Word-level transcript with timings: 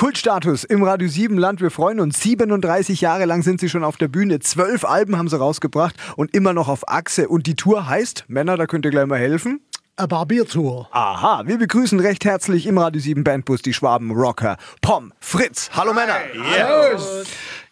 Kultstatus 0.00 0.64
im 0.64 0.82
Radio 0.82 1.08
7 1.08 1.36
Land. 1.36 1.60
Wir 1.60 1.70
freuen 1.70 2.00
uns. 2.00 2.22
37 2.22 3.02
Jahre 3.02 3.26
lang 3.26 3.42
sind 3.42 3.60
sie 3.60 3.68
schon 3.68 3.84
auf 3.84 3.98
der 3.98 4.08
Bühne. 4.08 4.38
Zwölf 4.38 4.86
Alben 4.86 5.18
haben 5.18 5.28
sie 5.28 5.38
rausgebracht 5.38 5.94
und 6.16 6.34
immer 6.34 6.54
noch 6.54 6.68
auf 6.68 6.88
Achse. 6.88 7.28
Und 7.28 7.46
die 7.46 7.54
Tour 7.54 7.86
heißt, 7.86 8.24
Männer, 8.26 8.56
da 8.56 8.66
könnt 8.66 8.86
ihr 8.86 8.92
gleich 8.92 9.04
mal 9.04 9.18
helfen. 9.18 9.60
A 9.96 10.06
Barbiertour. 10.06 10.88
Aha, 10.92 11.42
wir 11.44 11.58
begrüßen 11.58 12.00
recht 12.00 12.24
herzlich 12.24 12.64
im 12.66 12.78
Radio 12.78 12.98
7 12.98 13.24
Bandbus 13.24 13.60
die 13.60 13.74
Schwaben 13.74 14.10
Rocker 14.12 14.56
Pom 14.80 15.12
Fritz. 15.20 15.68
Hallo 15.74 15.92
Männer. 15.92 16.16
Yes. 16.32 17.26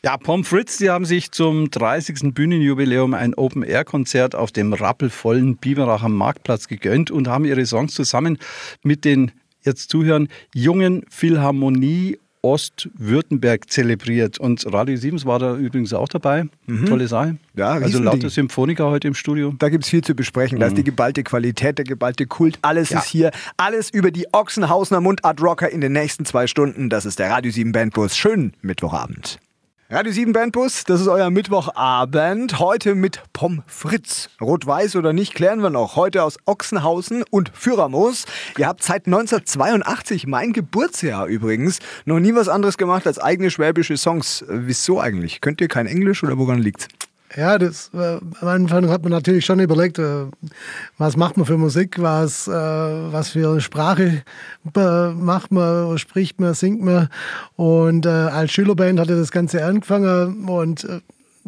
Ja, 0.04 0.18
Pom 0.18 0.44
Fritz, 0.44 0.76
die 0.76 0.90
haben 0.90 1.06
sich 1.06 1.32
zum 1.32 1.70
30. 1.70 2.34
Bühnenjubiläum 2.34 3.14
ein 3.14 3.32
Open-Air-Konzert 3.32 4.34
auf 4.34 4.52
dem 4.52 4.74
rappelvollen 4.74 5.56
Biberacher 5.56 6.10
Marktplatz 6.10 6.68
gegönnt 6.68 7.10
und 7.10 7.26
haben 7.26 7.46
ihre 7.46 7.64
Songs 7.64 7.94
zusammen 7.94 8.36
mit 8.82 9.06
den, 9.06 9.32
jetzt 9.68 9.90
zuhören, 9.90 10.28
jungen 10.54 11.04
Philharmonie 11.08 12.18
Ostwürttemberg 12.42 13.70
zelebriert. 13.70 14.38
Und 14.38 14.64
Radio 14.72 14.96
7 14.96 15.24
war 15.24 15.38
da 15.38 15.56
übrigens 15.56 15.92
auch 15.92 16.08
dabei. 16.08 16.44
Mhm. 16.66 16.86
Tolle 16.86 17.08
Sache. 17.08 17.36
Ja, 17.54 17.70
also 17.70 18.00
lauter 18.00 18.30
Symphoniker 18.30 18.86
heute 18.86 19.08
im 19.08 19.14
Studio. 19.14 19.54
Da 19.58 19.68
gibt 19.68 19.84
es 19.84 19.90
viel 19.90 20.02
zu 20.02 20.14
besprechen. 20.14 20.60
Da 20.60 20.66
ist 20.66 20.76
die 20.76 20.82
mhm. 20.82 20.86
geballte 20.86 21.22
Qualität, 21.22 21.78
der 21.78 21.84
geballte 21.84 22.26
Kult. 22.26 22.58
Alles 22.62 22.90
ja. 22.90 23.00
ist 23.00 23.06
hier. 23.06 23.30
Alles 23.56 23.90
über 23.90 24.10
die 24.10 24.26
Ochsenhausener 24.32 25.00
Mundart 25.00 25.42
Rocker 25.42 25.68
in 25.68 25.80
den 25.80 25.92
nächsten 25.92 26.24
zwei 26.24 26.46
Stunden. 26.46 26.88
Das 26.88 27.06
ist 27.06 27.18
der 27.18 27.30
Radio 27.30 27.50
7 27.50 27.72
Bandbus. 27.72 28.16
Schönen 28.16 28.52
Mittwochabend. 28.62 29.38
Radio 29.90 30.12
7 30.12 30.34
Bandbus, 30.34 30.84
das 30.84 31.00
ist 31.00 31.08
euer 31.08 31.30
Mittwochabend. 31.30 32.58
Heute 32.58 32.94
mit 32.94 33.22
Pom 33.32 33.62
Fritz. 33.66 34.28
Rot-Weiß 34.38 34.96
oder 34.96 35.14
nicht, 35.14 35.34
klären 35.34 35.62
wir 35.62 35.70
noch. 35.70 35.96
Heute 35.96 36.24
aus 36.24 36.36
Ochsenhausen 36.44 37.24
und 37.30 37.50
Führermoos. 37.54 38.26
Ihr 38.58 38.66
habt 38.66 38.82
seit 38.82 39.06
1982, 39.06 40.26
mein 40.26 40.52
Geburtsjahr 40.52 41.24
übrigens, 41.26 41.78
noch 42.04 42.20
nie 42.20 42.34
was 42.34 42.50
anderes 42.50 42.76
gemacht 42.76 43.06
als 43.06 43.18
eigene 43.18 43.50
schwäbische 43.50 43.96
Songs. 43.96 44.44
Wieso 44.46 45.00
eigentlich? 45.00 45.40
Könnt 45.40 45.62
ihr 45.62 45.68
kein 45.68 45.86
Englisch 45.86 46.22
oder 46.22 46.36
woran 46.36 46.58
liegt's? 46.58 46.86
Ja, 47.36 47.58
das, 47.58 47.90
äh, 47.92 48.18
am 48.40 48.48
Anfang 48.48 48.88
hat 48.88 49.02
man 49.02 49.12
natürlich 49.12 49.44
schon 49.44 49.60
überlegt, 49.60 49.98
äh, 49.98 50.26
was 50.96 51.16
macht 51.16 51.36
man 51.36 51.44
für 51.44 51.58
Musik, 51.58 52.00
was, 52.00 52.48
äh, 52.48 52.52
was 52.52 53.30
für 53.30 53.60
Sprache 53.60 54.22
äh, 54.74 55.08
macht 55.10 55.52
man, 55.52 55.98
spricht 55.98 56.40
man, 56.40 56.54
singt 56.54 56.82
man. 56.82 57.08
Und 57.56 58.06
äh, 58.06 58.08
als 58.08 58.52
Schülerband 58.52 58.98
hatte 58.98 59.16
das 59.16 59.30
Ganze 59.30 59.64
angefangen 59.64 60.48
und 60.48 60.84
äh, 60.84 61.00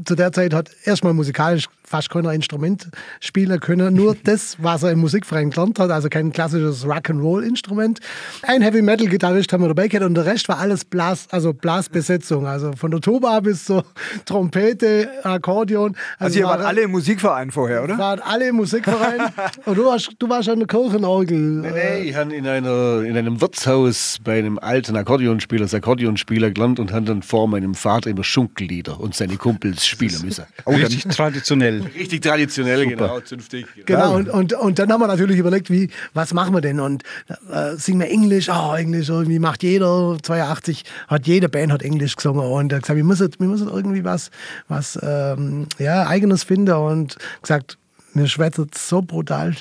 zu 0.05 0.15
der 0.15 0.33
Zeit 0.33 0.53
hat 0.53 0.71
erstmal 0.85 1.15
musikalisch 1.15 1.69
fast 1.91 2.09
keiner 2.09 2.33
Instrument 2.33 2.89
spielen 3.19 3.59
können. 3.59 3.95
Nur 3.95 4.17
das, 4.25 4.57
was 4.61 4.85
er 4.85 4.93
im 4.93 5.01
Musikverein 5.01 5.51
gelernt 5.51 5.79
hat, 5.81 5.91
also 5.91 6.09
kein 6.09 6.33
klassisches 6.33 6.87
Rock'n'Roll-Instrument. 6.87 7.99
Ein 8.43 8.63
Heavy-Metal-Gitarrist 8.63 9.53
haben 9.53 9.65
wir 9.65 9.69
dabei 9.69 9.89
gehabt 9.89 10.07
und 10.07 10.15
der 10.15 10.25
Rest 10.25 10.49
war 10.49 10.59
alles 10.59 10.85
Blas, 10.85 11.27
also 11.31 11.53
Blasbesetzung. 11.53 12.47
Also 12.47 12.73
von 12.73 12.93
der 12.93 13.01
Tuba 13.01 13.41
bis 13.41 13.65
zur 13.65 13.85
Trompete, 14.25 15.09
Akkordeon. 15.25 15.97
Also, 16.19 16.25
also 16.27 16.39
ihr 16.39 16.45
wart 16.45 16.61
alle 16.61 16.83
im 16.83 16.93
Musikverein 16.93 17.51
vorher, 17.51 17.83
oder? 17.83 17.99
waren 17.99 18.21
alle 18.21 18.49
im 18.49 18.57
Musikverein. 18.57 19.33
und 19.65 19.77
du 19.77 19.85
warst, 19.85 20.13
du 20.17 20.29
warst 20.29 20.49
an 20.49 20.61
der 20.61 20.69
Kirchenorgel. 20.69 21.39
Nee, 21.39 21.71
nee, 21.73 21.99
ich 22.09 22.15
habe 22.15 22.33
in, 22.33 22.47
einer, 22.47 23.03
in 23.03 23.17
einem 23.17 23.41
Wirtshaus 23.41 24.19
bei 24.23 24.39
einem 24.39 24.61
alten 24.61 24.97
Akkordeonspieler 24.97 25.63
als 25.63 25.75
Akkordeonspieler 25.75 26.53
gelernt 26.53 26.79
und 26.79 26.93
habe 26.93 27.07
dann 27.07 27.23
vor 27.23 27.49
meinem 27.49 27.75
Vater 27.75 28.11
immer 28.11 28.23
Schunkellieder 28.23 29.01
und 29.01 29.17
seine 29.17 29.37
Kumpels 29.37 29.87
spielen 29.87 30.23
müssen. 30.23 30.45
Oh, 30.65 30.75
richtig 30.75 31.05
traditionell. 31.09 31.80
Richtig 31.99 32.23
traditionell, 32.23 32.85
Super. 32.85 32.97
genau, 32.97 33.21
zünftig. 33.21 33.67
Genau, 33.87 34.15
und, 34.17 34.29
und, 34.29 34.53
und 34.53 34.79
dann 34.79 34.93
haben 34.93 35.01
wir 35.01 35.07
natürlich 35.07 35.39
überlegt, 35.39 35.71
wie, 35.71 35.91
was 36.15 36.35
machen 36.35 36.55
wir 36.55 36.61
denn? 36.61 36.81
Und 36.81 37.03
äh, 37.51 37.77
singen 37.77 38.01
wir 38.01 38.11
Englisch? 38.11 38.49
Oh, 38.49 38.75
Englisch, 38.75 39.09
irgendwie 39.09 39.39
macht 39.39 39.63
jeder, 39.63 40.17
82 40.23 40.85
hat 41.09 41.27
jede 41.27 41.49
Band 41.49 41.73
hat 41.73 41.83
Englisch 41.83 42.17
gesungen 42.17 42.45
und 42.45 42.73
er 42.73 42.77
hat 42.77 42.83
gesagt, 42.85 42.97
wir 42.97 43.05
müssen, 43.05 43.31
wir 43.39 43.49
müssen 43.49 43.69
irgendwie 43.69 44.05
was, 44.05 44.31
was 44.69 44.99
ähm, 45.03 45.67
ja, 45.79 46.07
eigenes 46.07 46.45
finden 46.45 46.75
und 46.75 47.17
gesagt, 47.43 47.79
mir 48.15 48.27
schwätzt 48.27 48.61
so 48.77 49.03
brutal 49.03 49.55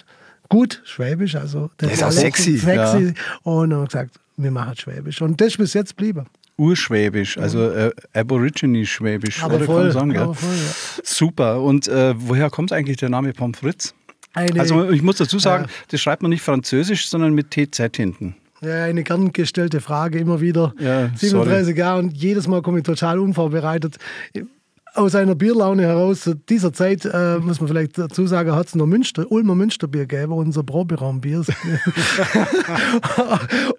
gut 0.50 0.82
Schwäbisch, 0.84 1.36
also 1.36 1.70
das, 1.78 1.90
das 1.90 2.00
ist 2.00 2.04
auch 2.04 2.12
sexy. 2.12 2.58
sexy. 2.58 2.74
Ja. 2.74 3.14
Und 3.44 3.70
dann 3.70 3.80
haben 3.80 3.84
wir 3.84 3.88
gesagt, 3.88 4.16
wir 4.38 4.52
machen 4.52 4.76
Schwäbisch. 4.76 5.22
Und 5.22 5.40
das 5.40 5.50
ist 5.50 5.58
bis 5.58 5.74
jetzt 5.74 5.96
blieben. 5.96 6.26
Urschwäbisch, 6.60 7.38
also 7.38 7.70
äh, 7.70 7.92
Aborigine-Schwäbisch. 8.14 9.42
Aber 9.42 9.60
voll, 9.62 9.92
sagen, 9.92 10.16
aber 10.18 10.36
voll 10.36 10.50
ja. 10.50 11.02
Super. 11.04 11.62
Und 11.62 11.88
äh, 11.88 12.14
woher 12.18 12.50
kommt 12.50 12.74
eigentlich 12.74 12.98
der 12.98 13.10
Name 13.10 13.34
Pommes 13.34 13.60
frites? 13.60 13.96
Eine, 14.34 14.60
also 14.60 14.90
ich 14.92 15.02
muss 15.02 15.18
dazu 15.18 15.40
sagen, 15.40 15.66
äh, 15.66 15.68
das 15.90 16.02
schreibt 16.02 16.22
man 16.22 16.30
nicht 16.30 16.44
französisch, 16.44 17.08
sondern 17.08 17.34
mit 17.34 17.52
TZ 17.52 17.96
hinten. 17.96 18.36
Ja, 18.62 18.84
eine 18.84 19.04
gern 19.04 19.32
gestellte 19.32 19.80
Frage 19.80 20.20
immer 20.20 20.42
wieder. 20.42 20.74
Ja, 20.80 21.10
37 21.16 21.78
Jahre 21.78 22.00
und 22.00 22.16
jedes 22.16 22.48
Mal 22.48 22.62
komme 22.62 22.80
ich 22.80 22.84
total 22.84 23.20
unvorbereitet 23.20 23.98
aus 25.00 25.16
einer 25.16 25.36
Bierlaune 25.36 25.84
heraus, 25.84 26.22
zu 26.22 26.36
dieser 26.36 26.74
Zeit, 26.74 27.06
äh, 27.06 27.40
muss 27.40 27.62
man 27.62 27.70
vielleicht 27.70 27.98
dazu 27.98 28.28
sagen, 28.28 28.54
hat 28.54 28.68
es 28.68 28.76
noch 28.76 28.86
Münster, 28.86 29.32
Ulmer 29.32 29.56
Münsterbier 29.56 30.06
gegeben, 30.06 30.34
unser 30.34 30.64
Proberaumbier. 30.64 31.40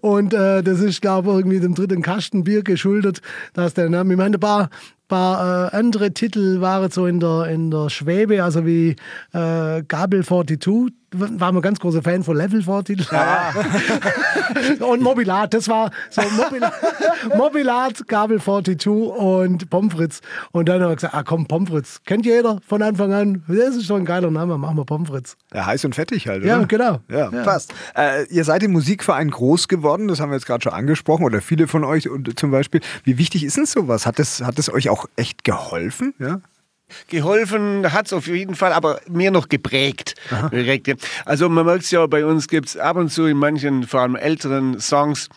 und 0.01 0.33
äh, 0.33 0.63
das 0.63 0.81
ist, 0.81 1.03
glaube 1.03 1.29
ich, 1.29 1.37
irgendwie 1.37 1.61
dem 1.61 1.75
dritten 1.75 2.01
Kastenbier 2.01 2.63
geschuldet, 2.63 3.21
dass 3.53 3.75
der 3.75 3.91
Name, 3.91 4.15
ich 4.15 4.19
meine, 4.19 4.39
ein 4.39 4.41
paar, 4.41 4.71
paar 5.09 5.73
äh, 5.73 5.77
andere 5.77 6.13
Titel 6.13 6.63
waren 6.63 6.91
so 6.91 7.07
in 7.07 7.21
der, 7.21 7.49
in 7.49 7.71
der 7.71 7.91
Schwebe, 7.91 8.43
also 8.43 8.65
wie 8.65 8.97
äh, 9.33 9.83
Gabel 9.87 10.25
42, 10.25 10.91
waren 11.13 11.55
wir 11.55 11.61
ganz 11.61 11.81
großer 11.81 12.03
Fan 12.03 12.23
von 12.23 12.37
Level 12.37 12.63
40. 12.63 13.11
Ja. 13.11 13.53
und 14.87 15.03
Mobilat, 15.03 15.55
das 15.55 15.69
war 15.69 15.91
so 16.11 16.23
Mobilat, 16.37 16.73
Mobilat, 17.37 18.07
Gabel 18.09 18.41
42 18.41 18.87
und 18.89 19.71
Pomfritz. 19.71 20.21
Und 20.53 20.69
dann 20.69 20.83
haben 20.83 20.91
wir 20.91 20.97
gesagt, 20.97 21.15
ah 21.15 21.23
komm, 21.23 21.47
Pomfritz. 21.47 22.01
Kennt 22.05 22.27
jeder 22.27 22.61
von 22.67 22.83
Anfang 22.83 23.13
an. 23.13 23.43
Das 23.49 23.77
ist 23.77 23.87
schon 23.87 24.03
ein 24.03 24.05
geiler 24.05 24.31
Name, 24.31 24.59
machen 24.59 24.77
wir 24.77 24.85
Pomfritz. 24.85 25.37
Ja, 25.53 25.67
heiß 25.67 25.85
und 25.85 25.95
fettig 25.95 26.29
halt, 26.29 26.43
oder? 26.43 26.59
Ja, 26.59 26.65
genau. 26.65 27.01
Ja, 27.09 27.31
ja. 27.31 27.43
passt. 27.43 27.75
Äh, 27.97 28.25
ihr 28.27 28.45
seid 28.45 28.63
im 28.63 28.73
Musikverein 28.73 29.31
groß 29.31 29.69
geworden, 29.69 30.09
das 30.09 30.21
haben 30.21 30.31
wir 30.31 30.37
jetzt 30.37 30.47
gerade 30.47 30.63
schon 30.63 30.73
angesprochen, 30.73 31.25
oder 31.25 31.41
viele 31.41 31.67
von 31.67 31.85
euch 31.85 32.09
zum 32.37 32.51
Beispiel. 32.51 32.81
Wie 33.05 33.19
wichtig 33.19 33.45
ist 33.45 33.57
denn 33.57 33.67
sowas? 33.67 34.07
Hat 34.07 34.19
das, 34.19 34.43
hat 34.43 34.59
das 34.59 34.73
euch 34.73 34.89
auch 34.89 35.07
echt 35.17 35.45
geholfen? 35.45 36.15
Ja? 36.19 36.41
Geholfen 37.09 37.93
hat 37.93 38.07
es 38.07 38.13
auf 38.13 38.27
jeden 38.27 38.55
Fall, 38.55 38.73
aber 38.73 39.01
mehr 39.09 39.31
noch 39.31 39.49
geprägt. 39.49 40.15
Also 41.25 41.49
man 41.49 41.67
merkt 41.67 41.85
es 41.85 41.91
ja, 41.91 42.07
bei 42.07 42.25
uns 42.25 42.49
gibt 42.49 42.69
es 42.69 42.77
ab 42.77 42.97
und 42.97 43.11
zu 43.11 43.27
in 43.27 43.37
manchen, 43.37 43.87
vor 43.87 44.01
allem 44.01 44.17
älteren 44.17 44.81
Songs, 44.81 45.29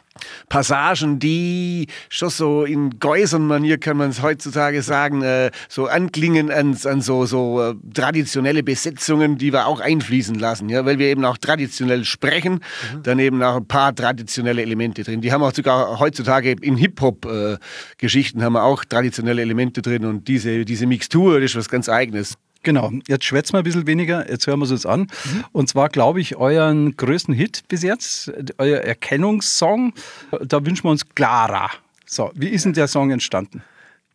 Passagen, 0.50 1.20
die 1.20 1.88
schon 2.10 2.30
so 2.30 2.64
in 2.64 3.00
Geusern-Manier, 3.00 3.78
kann 3.78 3.98
man 3.98 4.10
es 4.10 4.22
heutzutage 4.22 4.82
sagen, 4.82 5.22
äh, 5.22 5.52
so 5.70 5.88
anklingen 5.88 6.52
an, 6.52 6.78
an 6.86 7.02
so, 7.02 7.26
so 7.26 7.62
äh, 7.62 7.76
traditionelle 7.94 8.64
Besetzungen, 8.64 9.38
die 9.38 9.54
wir 9.54 9.68
auch 9.68 9.80
einfließen 9.80 10.36
lassen, 10.36 10.70
ja, 10.70 10.86
weil 10.86 11.00
wir 11.00 11.08
eben 11.08 11.26
auch 11.26 11.38
traditionell 11.38 12.06
sprechen, 12.06 12.54
mhm. 12.94 13.04
dann 13.04 13.20
eben 13.20 13.42
auch 13.44 13.58
ein 13.58 13.68
paar 13.68 13.96
traditionelle 13.96 14.62
Elemente 14.62 15.04
drin. 15.04 15.22
Die 15.22 15.32
haben 15.32 15.44
auch 15.44 15.54
sogar 15.54 16.00
heutzutage 16.00 16.56
in 16.62 16.78
Hip-Hop-Geschichten 16.78 18.40
äh, 18.40 18.44
haben 18.44 18.54
wir 18.54 18.64
auch 18.64 18.86
traditionelle 18.86 19.42
Elemente 19.42 19.82
drin 19.82 20.06
und 20.06 20.28
diese, 20.28 20.66
diese 20.66 20.86
Mixtur, 20.86 21.40
das 21.40 21.52
ist 21.52 21.58
was 21.58 21.70
ganz 21.70 21.90
Eigenes. 21.90 22.38
Genau, 22.64 22.92
jetzt 23.08 23.26
schwätzen 23.26 23.54
wir 23.54 23.60
ein 23.60 23.66
bisschen 23.66 23.88
weniger, 23.88 24.30
jetzt 24.30 24.48
hören 24.48 24.60
wir 24.60 24.66
es 24.66 24.72
uns 24.72 24.86
an. 24.86 25.02
Mhm. 25.02 25.44
Und 25.52 25.70
zwar, 25.70 25.90
glaube 25.90 26.22
ich, 26.22 26.38
euren 26.38 26.96
größten 26.96 27.34
Hit 27.34 27.64
bis 27.68 27.84
jetzt, 27.84 28.32
euer 28.58 28.80
Erkennungssong, 28.80 29.94
da 30.42 30.66
wünschen 30.66 30.86
wir 30.86 30.92
uns 30.92 31.04
Clara. 31.14 31.70
So, 32.06 32.32
wie 32.36 32.48
ist 32.48 32.66
denn 32.66 32.74
der 32.74 32.88
Song 32.88 33.12
entstanden? 33.12 33.64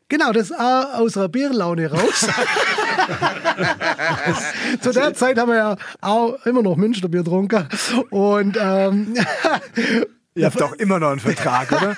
Genau, 0.09 0.33
das 0.33 0.51
ist 0.51 0.59
aus 0.59 1.13
der 1.13 1.29
Bierlaune 1.29 1.91
raus. 1.91 2.21
Zu 4.81 4.93
der 4.93 5.13
Zeit 5.13 5.39
haben 5.39 5.51
wir 5.51 5.57
ja 5.57 5.77
auch 6.01 6.47
immer 6.47 6.63
noch 6.63 6.77
Münsterbier 6.77 7.23
getrunken. 7.23 7.69
Und 8.09 8.57
ähm, 8.59 9.15
Ihr 10.39 10.47
habt 10.47 10.61
doch 10.61 10.73
immer 10.75 10.99
noch 10.99 11.11
einen 11.11 11.21
Vertrag, 11.21 11.73
oder? 11.73 11.97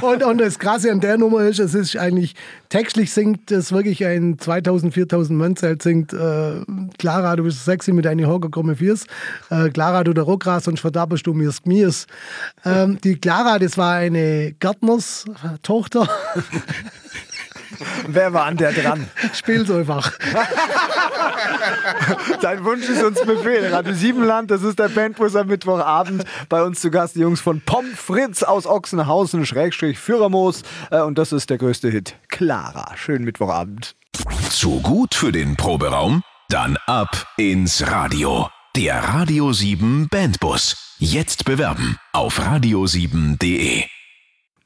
und, 0.02 0.22
und 0.22 0.38
das 0.38 0.58
Krasse 0.58 0.90
an 0.92 1.00
der 1.00 1.18
Nummer 1.18 1.42
ist, 1.42 1.58
es 1.58 1.74
ist 1.74 1.96
eigentlich, 1.96 2.34
textlich 2.68 3.12
singt 3.12 3.50
es 3.50 3.72
wirklich 3.72 4.04
ein 4.04 4.38
2000, 4.38 4.94
4000 4.94 5.38
Mannzelt, 5.38 5.82
singt 5.82 6.12
äh, 6.12 6.60
Clara, 6.98 7.36
du 7.36 7.44
bist 7.44 7.64
sexy 7.64 7.92
mit 7.92 8.04
deinen 8.04 8.26
Hocker 8.26 8.50
komme 8.50 8.76
Fiers. 8.76 9.06
Äh, 9.50 9.70
Clara, 9.70 10.04
du 10.04 10.12
der 10.12 10.24
Rockras, 10.24 10.64
sonst 10.64 10.80
verdappest 10.80 11.26
du 11.26 11.34
mir's 11.34 11.62
Gmies. 11.62 12.06
Ähm, 12.64 12.98
die 13.02 13.16
Clara, 13.16 13.58
das 13.58 13.76
war 13.76 13.94
eine 13.94 14.54
Gärtnerstochter. 14.58 16.08
Wer 18.06 18.32
war 18.32 18.46
an 18.46 18.56
der 18.56 18.72
dran? 18.72 19.08
Spiel's 19.32 19.70
einfach. 19.70 20.12
Dein 22.40 22.64
Wunsch 22.64 22.88
ist 22.88 23.02
uns 23.02 23.20
Befehl. 23.24 23.72
Radio 23.72 23.94
Siebenland, 23.94 24.50
das 24.50 24.62
ist 24.62 24.78
der 24.78 24.88
Bandbus 24.88 25.36
am 25.36 25.46
Mittwochabend. 25.48 26.24
Bei 26.48 26.62
uns 26.62 26.80
zu 26.80 26.90
Gast 26.90 27.16
die 27.16 27.20
Jungs 27.20 27.40
von 27.40 27.60
Pom 27.60 27.86
Fritz 27.94 28.42
aus 28.42 28.66
Ochsenhausen, 28.66 29.46
Schrägstrich 29.46 29.98
Führermoos. 29.98 30.62
Äh, 30.90 31.00
und 31.00 31.18
das 31.18 31.32
ist 31.32 31.50
der 31.50 31.58
größte 31.58 31.88
Hit. 31.90 32.16
Clara. 32.28 32.92
Schönen 32.96 33.24
Mittwochabend. 33.24 33.94
Zu 34.50 34.80
gut 34.80 35.14
für 35.14 35.32
den 35.32 35.56
Proberaum? 35.56 36.22
Dann 36.48 36.76
ab 36.86 37.26
ins 37.36 37.86
Radio. 37.90 38.48
Der 38.76 39.02
Radio 39.02 39.52
7 39.52 40.08
Bandbus. 40.10 40.96
Jetzt 40.98 41.44
bewerben 41.44 41.96
auf 42.12 42.40
radio7.de. 42.40 43.99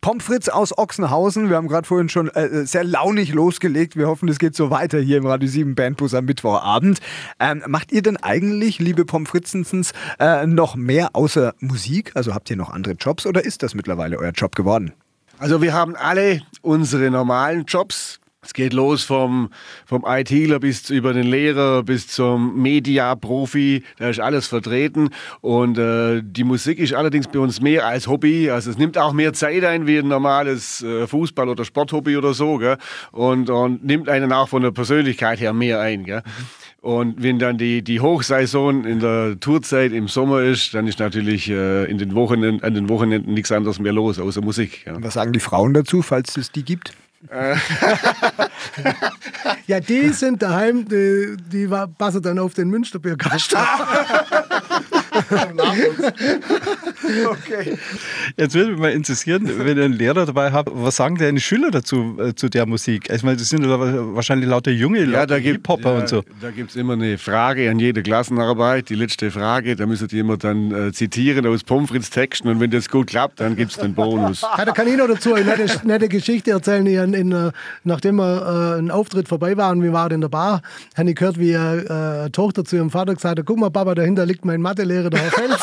Pommes 0.05 0.23
frites 0.23 0.51
aus 0.51 0.77
Ochsenhausen. 0.77 1.49
Wir 1.49 1.57
haben 1.57 1.67
gerade 1.67 1.89
vorhin 1.89 2.11
schon 2.11 2.29
äh, 2.29 2.67
sehr 2.67 2.85
launig 2.85 3.33
losgelegt. 3.33 3.97
Wir 3.97 4.07
hoffen, 4.07 4.29
es 4.29 4.39
geht 4.39 4.55
so 4.55 4.69
weiter 4.69 5.01
hier 5.01 5.17
im 5.17 5.25
Radio 5.25 5.49
7 5.49 5.75
Bandbus 5.75 6.13
am 6.13 6.27
Mittwochabend. 6.27 7.01
Ähm, 7.41 7.63
macht 7.69 7.91
ihr 7.91 8.03
denn 8.03 8.19
eigentlich, 8.19 8.81
liebe 8.81 9.07
Pommes 9.07 9.31
fritzensens, 9.31 9.93
äh, 10.19 10.47
noch 10.47 10.77
mehr 10.77 11.17
außer 11.17 11.55
Musik? 11.59 12.13
Also 12.17 12.35
habt 12.35 12.51
ihr 12.51 12.57
noch 12.59 12.69
andere 12.69 12.97
Jobs 12.97 13.25
oder 13.25 13.47
ist 13.47 13.63
das 13.63 13.75
mittlerweile 13.75 14.19
euer 14.19 14.33
Job 14.33 14.55
geworden? 14.55 14.93
Also 15.39 15.63
wir 15.63 15.73
haben 15.73 15.97
alle 15.97 16.43
unsere 16.61 17.11
normalen 17.11 17.65
Jobs. 17.65 18.21
Es 18.45 18.53
geht 18.53 18.73
los 18.73 19.03
vom, 19.05 19.51
vom 19.87 20.05
ITler 20.07 20.59
bis 20.59 20.91
über 20.91 21.13
den 21.13 21.27
Lehrer 21.27 21.83
bis 21.83 22.09
zum 22.09 22.61
Media-Profi, 22.61 23.83
da 23.99 24.11
ist 24.11 24.21
alles 24.21 24.47
vertreten. 24.47 25.11
Und 25.41 25.79
äh, 25.79 26.23
die 26.23 26.45
Musik 26.45 26.79
ist 26.79 26.93
allerdings 26.95 27.29
bei 27.29 27.39
uns 27.39 27.61
mehr 27.61 27.87
als 27.87 28.07
Hobby. 28.07 28.51
Also 28.51 28.71
es 28.71 28.79
nimmt 28.79 28.99
auch 28.99 29.13
mehr 29.13 29.33
Zeit 29.33 29.65
ein 29.65 29.87
wie 29.87 29.99
ein 29.99 30.09
normales 30.09 30.83
äh, 30.83 31.07
Fußball- 31.07 31.49
oder 31.49 31.65
Sporthobby 31.65 32.17
oder 32.17 32.35
so. 32.35 32.59
Gell? 32.59 32.77
Und, 33.13 33.51
und 33.51 33.85
nimmt 33.85 34.09
einen 34.09 34.33
auch 34.33 34.49
von 34.49 34.63
der 34.63 34.73
Persönlichkeit 34.73 35.41
her 35.41 35.53
mehr 35.53 35.81
ein. 35.81 36.05
Gell? 36.05 36.23
Und 36.85 37.23
wenn 37.23 37.39
dann 37.39 37.57
die, 37.57 37.83
die 37.83 38.01
Hochsaison 38.01 38.85
in 38.85 39.01
der 39.01 39.41
Tourzeit 39.41 39.93
im 39.93 40.07
Sommer 40.07 40.43
ist, 40.43 40.75
dann 40.75 40.87
ist 40.87 40.99
natürlich 40.99 41.49
äh, 41.49 41.91
in 41.91 41.97
den 41.97 42.15
Wochenenden, 42.15 42.63
an 42.63 42.75
den 42.75 42.91
Wochenenden 42.91 43.33
nichts 43.33 43.51
anderes 43.53 43.79
mehr 43.79 43.93
los, 43.95 44.19
außer 44.19 44.43
Musik. 44.43 44.85
Ja. 44.85 45.03
Was 45.03 45.15
sagen 45.15 45.33
die 45.33 45.41
Frauen 45.41 45.73
dazu, 45.73 46.03
falls 46.03 46.37
es 46.37 46.53
die 46.53 46.63
gibt? 46.63 46.93
ja, 49.67 49.81
die 49.81 50.11
sind 50.11 50.43
daheim, 50.43 50.87
die, 50.89 51.37
die 51.51 51.69
passen 51.99 52.23
dann 52.23 52.39
auf 52.39 52.55
den 52.55 52.69
Münsterbierkasten. 52.69 53.59
okay. 57.27 57.79
Jetzt 58.37 58.55
würde 58.55 58.73
mich 58.73 58.81
mal 58.81 58.93
interessieren, 58.93 59.49
wenn 59.59 59.79
ihr 59.79 59.85
einen 59.85 59.95
Lehrer 59.95 60.27
dabei 60.27 60.53
habt, 60.53 60.71
was 60.73 60.97
sagen 60.97 61.17
deine 61.17 61.41
Schüler 61.41 61.71
dazu, 61.71 62.17
äh, 62.19 62.35
zu 62.35 62.49
der 62.49 62.67
Musik? 62.67 63.11
Ich 63.11 63.23
meine, 63.23 63.37
das 63.37 63.49
sind 63.49 63.69
wahrscheinlich 63.69 64.49
lauter 64.49 64.71
junge 64.71 65.05
ja, 65.05 65.27
da 65.27 65.37
Hip-Hopper 65.37 65.95
ja, 65.95 66.01
und 66.01 66.09
so. 66.09 66.23
Da 66.41 66.51
gibt 66.51 66.71
es 66.71 66.77
immer 66.77 66.95
eine 66.95 67.19
Frage 67.19 67.71
an 67.71 67.79
jede 67.79 68.03
Klassenarbeit, 68.03 68.89
die 68.89 68.95
letzte 68.95 69.31
Frage, 69.31 69.77
da 69.77 69.87
müssen 69.87 70.09
die 70.09 70.19
immer 70.19 70.37
dann 70.37 70.73
äh, 70.73 70.93
zitieren 70.93 71.47
aus 71.47 71.63
Pomfrits 71.63 72.11
Texten 72.11 72.49
und 72.49 72.61
wenn 72.61 72.71
das 72.71 72.89
gut 72.89 73.09
klappt, 73.09 73.41
dann 73.41 73.57
gibt 73.57 73.73
es 73.73 73.79
den 73.79 73.95
Bonus. 73.95 74.45
Ja, 74.57 74.65
da 74.65 74.73
kann 74.73 74.87
ich 74.87 74.97
noch 74.97 75.09
dazu 75.09 75.35
eine 75.35 75.45
nette, 75.45 75.87
nette 75.87 76.09
Geschichte 76.09 76.53
erzählen. 76.53 76.87
In, 76.87 77.13
in, 77.13 77.33
äh, 77.33 77.51
nachdem 77.83 78.17
wir, 78.17 78.77
äh, 78.77 78.79
ein 78.79 78.91
Auftritt 78.91 79.27
vorbei 79.27 79.57
waren, 79.57 79.83
wir 79.83 79.93
waren 79.93 80.13
in 80.13 80.21
der 80.21 80.29
Bar, 80.29 80.63
habe 80.97 81.11
ich 81.11 81.17
gehört, 81.17 81.39
wie 81.39 81.57
eine 81.57 82.27
äh, 82.27 82.31
Tochter 82.31 82.65
zu 82.65 82.77
ihrem 82.77 82.91
Vater 82.91 83.15
gesagt 83.15 83.39
hat, 83.39 83.47
guck 83.47 83.59
mal 83.59 83.71
Papa, 83.71 83.95
dahinter 83.95 84.27
liegt 84.27 84.45
mein 84.45 84.61
Mathelehrer, 84.61 85.04
der 85.11 85.21
Herr 85.21 85.31
Fels. 85.31 85.61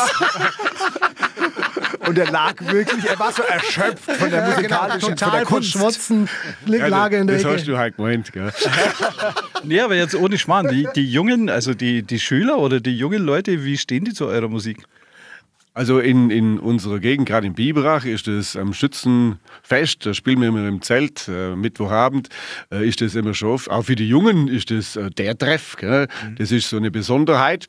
Und 2.06 2.18
er 2.18 2.30
lag 2.30 2.54
wirklich, 2.60 3.04
er 3.04 3.18
war 3.18 3.32
so 3.32 3.42
erschöpft 3.42 4.10
von 4.10 4.30
der 4.30 4.48
musikalischen, 4.48 5.00
genau, 5.00 5.14
total 5.14 5.46
von 5.46 5.60
der 5.60 5.66
Schwotzen, 5.66 6.28
Lage 6.66 7.18
in 7.18 7.26
der 7.26 7.36
Das 7.36 7.44
Ecke. 7.44 7.54
hast 7.54 7.68
du 7.68 7.78
halt 7.78 7.96
gemeint, 7.96 8.32
gell? 8.32 8.52
nee, 9.64 9.80
aber 9.80 9.94
jetzt 9.94 10.14
ohne 10.14 10.36
Schmarrn, 10.36 10.68
die, 10.68 10.88
die 10.96 11.10
Jungen, 11.10 11.48
also 11.48 11.74
die, 11.74 12.02
die 12.02 12.18
Schüler 12.18 12.58
oder 12.58 12.80
die 12.80 12.96
jungen 12.96 13.22
Leute, 13.22 13.64
wie 13.64 13.78
stehen 13.78 14.04
die 14.04 14.12
zu 14.12 14.26
eurer 14.26 14.48
Musik? 14.48 14.82
Also 15.74 16.00
in, 16.00 16.30
in 16.30 16.58
unserer 16.58 16.98
Gegend, 16.98 17.28
gerade 17.28 17.46
in 17.46 17.54
Biberach, 17.54 18.04
ist 18.04 18.28
es 18.28 18.56
am 18.56 18.74
Schützenfest, 18.74 20.04
da 20.04 20.12
spielen 20.12 20.40
wir 20.42 20.48
immer 20.48 20.68
im 20.68 20.82
Zelt, 20.82 21.28
äh, 21.28 21.56
Mittwochabend, 21.56 22.28
äh, 22.70 22.86
ist 22.86 23.00
das 23.00 23.14
immer 23.14 23.32
schon, 23.32 23.58
auch 23.68 23.82
für 23.82 23.96
die 23.96 24.06
Jungen 24.06 24.48
ist 24.48 24.70
das 24.70 24.96
äh, 24.96 25.08
der 25.10 25.38
Treff. 25.38 25.76
Gell? 25.76 26.08
Mhm. 26.28 26.34
Das 26.36 26.52
ist 26.52 26.68
so 26.68 26.76
eine 26.76 26.90
Besonderheit 26.90 27.68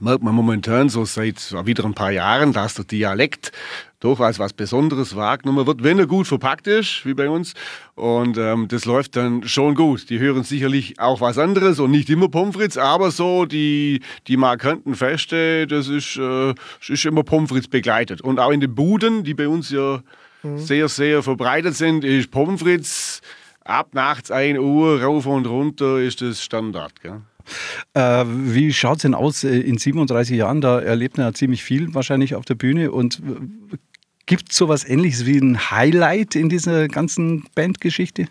merkt 0.00 0.22
man 0.22 0.34
momentan 0.34 0.88
so 0.88 1.04
seit 1.04 1.54
wieder 1.66 1.84
ein 1.84 1.94
paar 1.94 2.10
Jahren, 2.10 2.52
dass 2.52 2.74
der 2.74 2.84
Dialekt 2.84 3.52
doch 4.00 4.20
als 4.20 4.38
was 4.38 4.52
Besonderes 4.52 5.16
wahrgenommen 5.16 5.66
wird, 5.66 5.82
wenn 5.82 5.98
er 5.98 6.06
gut 6.06 6.26
verpackt 6.26 6.66
ist, 6.66 7.06
wie 7.06 7.14
bei 7.14 7.28
uns. 7.28 7.54
Und 7.94 8.36
ähm, 8.36 8.68
das 8.68 8.84
läuft 8.84 9.16
dann 9.16 9.42
schon 9.48 9.74
gut. 9.74 10.10
Die 10.10 10.18
hören 10.18 10.44
sicherlich 10.44 11.00
auch 11.00 11.20
was 11.20 11.38
anderes 11.38 11.80
und 11.80 11.90
nicht 11.90 12.10
immer 12.10 12.28
Pommes 12.28 12.56
frites, 12.56 12.78
aber 12.78 13.10
so 13.10 13.46
die, 13.46 14.00
die 14.26 14.36
markanten 14.36 14.94
Feste, 14.94 15.66
das 15.66 15.88
ist, 15.88 16.16
äh, 16.16 16.54
ist 16.86 17.04
immer 17.06 17.22
Pommes 17.22 17.50
frites 17.50 17.68
begleitet. 17.68 18.20
Und 18.20 18.38
auch 18.38 18.50
in 18.50 18.60
den 18.60 18.74
Buden, 18.74 19.24
die 19.24 19.34
bei 19.34 19.48
uns 19.48 19.70
ja 19.70 20.02
mhm. 20.42 20.58
sehr, 20.58 20.88
sehr 20.88 21.22
verbreitet 21.22 21.74
sind, 21.74 22.04
ist 22.04 22.30
Pommes 22.30 22.60
frites 22.60 23.22
ab 23.64 23.88
nachts 23.94 24.30
1 24.30 24.58
Uhr 24.58 25.02
rauf 25.02 25.26
und 25.26 25.46
runter 25.46 25.98
ist 26.00 26.20
das 26.20 26.42
Standard. 26.42 27.00
Gell? 27.02 27.22
Äh, 27.94 28.24
wie 28.26 28.72
schaut 28.72 28.96
es 28.96 29.02
denn 29.02 29.14
aus 29.14 29.44
äh, 29.44 29.58
in 29.58 29.78
37 29.78 30.36
Jahren? 30.36 30.60
Da 30.60 30.80
erlebt 30.80 31.18
man 31.18 31.26
ja 31.26 31.32
ziemlich 31.32 31.62
viel 31.62 31.94
wahrscheinlich 31.94 32.34
auf 32.34 32.44
der 32.44 32.54
Bühne. 32.54 32.90
Und 32.90 33.20
äh, 33.20 33.76
gibt 34.26 34.50
es 34.50 34.56
sowas 34.56 34.88
ähnliches 34.88 35.26
wie 35.26 35.38
ein 35.38 35.70
Highlight 35.70 36.34
in 36.34 36.48
dieser 36.48 36.88
ganzen 36.88 37.44
Bandgeschichte? 37.54 38.26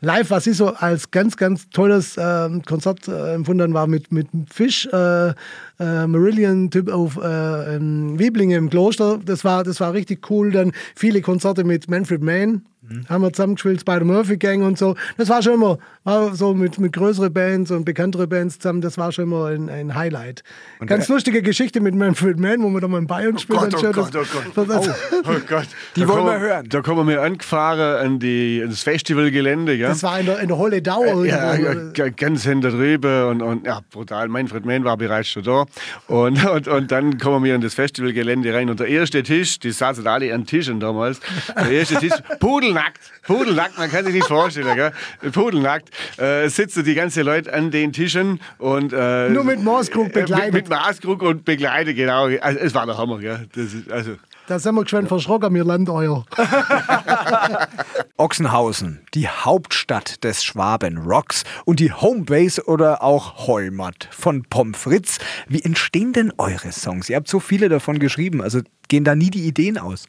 Live, 0.00 0.30
was 0.30 0.46
ich 0.46 0.56
so 0.56 0.68
als 0.68 1.10
ganz, 1.10 1.36
ganz 1.36 1.68
tolles 1.68 2.16
äh, 2.16 2.48
Konzert 2.66 3.06
äh, 3.06 3.34
empfunden 3.34 3.74
war 3.74 3.86
mit, 3.86 4.10
mit 4.10 4.28
Fisch, 4.50 4.86
äh, 4.86 5.28
äh 5.28 6.06
Marillion-Typ 6.06 6.90
auf 6.90 7.18
äh, 7.22 7.76
in 7.76 8.18
Wieblinge 8.18 8.56
im 8.56 8.70
Kloster. 8.70 9.20
Das 9.24 9.44
war, 9.44 9.64
das 9.64 9.80
war 9.80 9.92
richtig 9.92 10.30
cool. 10.30 10.52
Dann 10.52 10.72
viele 10.96 11.20
Konzerte 11.20 11.64
mit 11.64 11.88
Manfred 11.90 12.22
Mann, 12.22 12.62
Mhm. 12.88 13.08
Haben 13.08 13.22
wir 13.22 13.32
zusammengespielt 13.32 13.84
bei 13.84 13.96
der 13.96 14.06
Murphy 14.06 14.36
Gang 14.36 14.62
und 14.62 14.78
so. 14.78 14.96
Das 15.16 15.28
war 15.28 15.42
schon 15.42 15.54
immer, 15.54 15.78
war 16.04 16.34
so 16.34 16.54
mit, 16.54 16.78
mit 16.78 16.92
größeren 16.92 17.32
Bands 17.32 17.70
und 17.70 17.84
bekanntere 17.84 18.26
Bands 18.26 18.58
zusammen, 18.58 18.80
das 18.80 18.98
war 18.98 19.12
schon 19.12 19.24
immer 19.24 19.46
ein, 19.46 19.68
ein 19.68 19.94
Highlight. 19.94 20.42
Und 20.80 20.86
Ganz 20.86 21.08
lustige 21.08 21.42
Geschichte 21.42 21.80
mit 21.80 21.94
Manfred 21.94 22.38
Mann, 22.38 22.62
wo 22.62 22.68
wir 22.70 22.80
da 22.80 22.88
mal 22.88 22.98
in 22.98 23.06
Bayern 23.06 23.34
oh 23.36 23.38
spielen. 23.38 23.58
Gott, 23.58 23.74
oh, 23.74 23.92
Gott, 23.92 24.16
oh 24.16 24.24
Gott, 24.54 24.66
oh, 24.66 25.20
oh 25.26 25.32
Gott. 25.48 25.66
Die 25.96 26.00
da 26.00 26.08
wollen 26.08 26.26
wir 26.26 26.38
hören. 26.38 26.68
Da 26.68 26.80
kommen 26.80 27.08
wir 27.08 27.22
angefahren 27.22 28.06
an 28.06 28.18
die, 28.18 28.64
das 28.66 28.82
Festivalgelände. 28.82 29.74
Ja? 29.74 29.88
Das 29.88 30.02
war 30.02 30.18
in 30.20 30.26
der, 30.26 30.38
in 30.40 30.48
der 30.48 30.58
Holle 30.58 30.82
Dauer. 30.82 31.24
Äh, 31.24 31.28
ja, 31.28 31.54
ja, 31.94 32.08
ganz 32.10 32.44
hinter 32.44 32.70
drüben 32.70 33.24
und, 33.28 33.42
und 33.42 33.66
ja, 33.66 33.80
brutal. 33.90 34.28
Manfred 34.28 34.64
Mann 34.64 34.84
war 34.84 34.96
bereits 34.96 35.28
schon 35.28 35.42
da. 35.42 35.66
Und, 36.06 36.44
und, 36.50 36.68
und 36.68 36.90
dann 36.90 37.18
kommen 37.18 37.44
wir 37.44 37.54
in 37.54 37.60
das 37.60 37.74
Festivalgelände 37.74 38.52
rein 38.54 38.70
und 38.70 38.80
der 38.80 38.88
erste 38.88 39.22
Tisch, 39.22 39.58
die 39.58 39.72
saßen 39.72 40.06
alle 40.06 40.32
an 40.32 40.46
Tischen 40.46 40.80
damals, 40.80 41.20
der 41.56 41.70
erste 41.70 41.96
Tisch, 41.96 42.14
Pudel 42.40 42.77
pudelnackt. 42.78 43.12
Pudelnackt, 43.22 43.78
man 43.78 43.90
kann 43.90 44.04
sich 44.04 44.14
nicht 44.14 44.26
vorstellen, 44.26 44.74
gell? 44.76 44.92
Pudelnackt 45.32 45.90
äh, 46.18 46.48
sitzen 46.48 46.84
die 46.84 46.94
ganzen 46.94 47.24
Leute 47.24 47.52
an 47.52 47.70
den 47.70 47.92
Tischen 47.92 48.40
und 48.58 48.92
äh, 48.92 49.28
nur 49.30 49.44
mit 49.44 49.62
Maßkrug 49.62 50.12
begleitet. 50.12 50.54
Mit, 50.54 50.68
mit 50.68 50.70
Maßkrug 50.70 51.22
und 51.22 51.44
begleitet, 51.44 51.96
genau. 51.96 52.26
Also, 52.40 52.58
es 52.58 52.74
war 52.74 52.86
der 52.86 52.96
Hammer, 52.96 53.18
gell? 53.18 53.48
Das 53.54 53.74
ist, 53.74 53.90
also 53.90 54.16
da 54.48 54.58
sind 54.58 54.76
wir 54.76 54.84
geschwind 54.84 55.08
verschrocken, 55.08 55.54
wir 55.54 55.62
Landeuer. 55.62 56.24
Ochsenhausen, 58.16 59.00
die 59.12 59.28
Hauptstadt 59.28 60.24
des 60.24 60.42
Schwaben-Rocks 60.42 61.44
und 61.66 61.80
die 61.80 61.92
Homebase 61.92 62.64
oder 62.64 63.02
auch 63.02 63.46
Heumat 63.46 64.08
von 64.10 64.44
Pommes 64.44 64.78
frites. 64.78 65.18
Wie 65.48 65.62
entstehen 65.62 66.14
denn 66.14 66.32
eure 66.38 66.72
Songs? 66.72 67.10
Ihr 67.10 67.16
habt 67.16 67.28
so 67.28 67.40
viele 67.40 67.68
davon 67.68 67.98
geschrieben, 67.98 68.40
also 68.40 68.60
gehen 68.88 69.04
da 69.04 69.14
nie 69.14 69.28
die 69.28 69.46
Ideen 69.46 69.76
aus? 69.76 70.06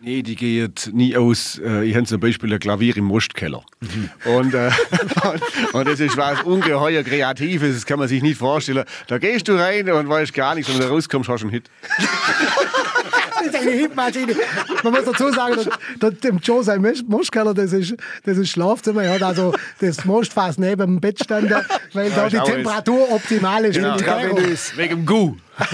Nee, 0.00 0.22
die 0.22 0.36
geht 0.36 0.90
nie 0.92 1.16
aus. 1.16 1.58
Äh, 1.64 1.84
ich 1.84 1.94
habe 1.94 2.04
zum 2.04 2.20
Beispiel 2.20 2.52
ein 2.52 2.58
Klavier 2.58 2.96
im 2.96 3.04
Mostkeller. 3.04 3.62
Mhm. 3.80 4.10
Und, 4.24 4.54
äh, 4.54 4.70
und, 5.72 5.88
das 5.88 6.00
ist 6.00 6.16
was 6.16 6.42
ungeheuer 6.42 7.02
Kreatives, 7.02 7.74
das 7.74 7.86
kann 7.86 7.98
man 7.98 8.08
sich 8.08 8.22
nicht 8.22 8.38
vorstellen. 8.38 8.84
Da 9.06 9.18
gehst 9.18 9.48
du 9.48 9.54
rein 9.54 9.88
und 9.90 10.08
weißt 10.08 10.34
gar 10.34 10.54
nichts, 10.54 10.70
und 10.70 10.78
wenn 10.78 10.88
du 10.88 10.92
rauskommst, 10.92 11.28
hast 11.28 11.42
du 11.42 11.46
einen 11.46 11.54
Hit. 11.54 11.70
das 13.46 13.54
ist 13.54 13.68
eine 13.68 13.70
Hitmaschine. 13.70 14.34
Man 14.82 14.92
muss 14.92 15.04
dazu 15.04 15.30
sagen, 15.30 15.56
dass, 16.00 16.18
dem 16.20 16.38
Joe 16.38 16.62
sein 16.62 16.80
Mostkeller, 17.06 17.54
das 17.54 17.72
ist, 17.72 17.94
das 18.24 18.38
ist 18.38 18.50
Schlafzimmer. 18.50 19.04
Er 19.04 19.14
hat 19.14 19.22
also 19.22 19.54
das 19.80 20.04
Mostfass 20.04 20.58
neben 20.58 20.80
dem 20.80 21.00
Bett 21.00 21.22
standen, 21.22 21.54
weil 21.92 22.10
da 22.10 22.28
die 22.28 22.38
Temperatur 22.38 23.10
optimal 23.10 23.64
ist. 23.64 23.76
Genau. 23.76 23.96
Wegen 24.76 24.96
dem 24.96 25.06
Gu 25.06 25.36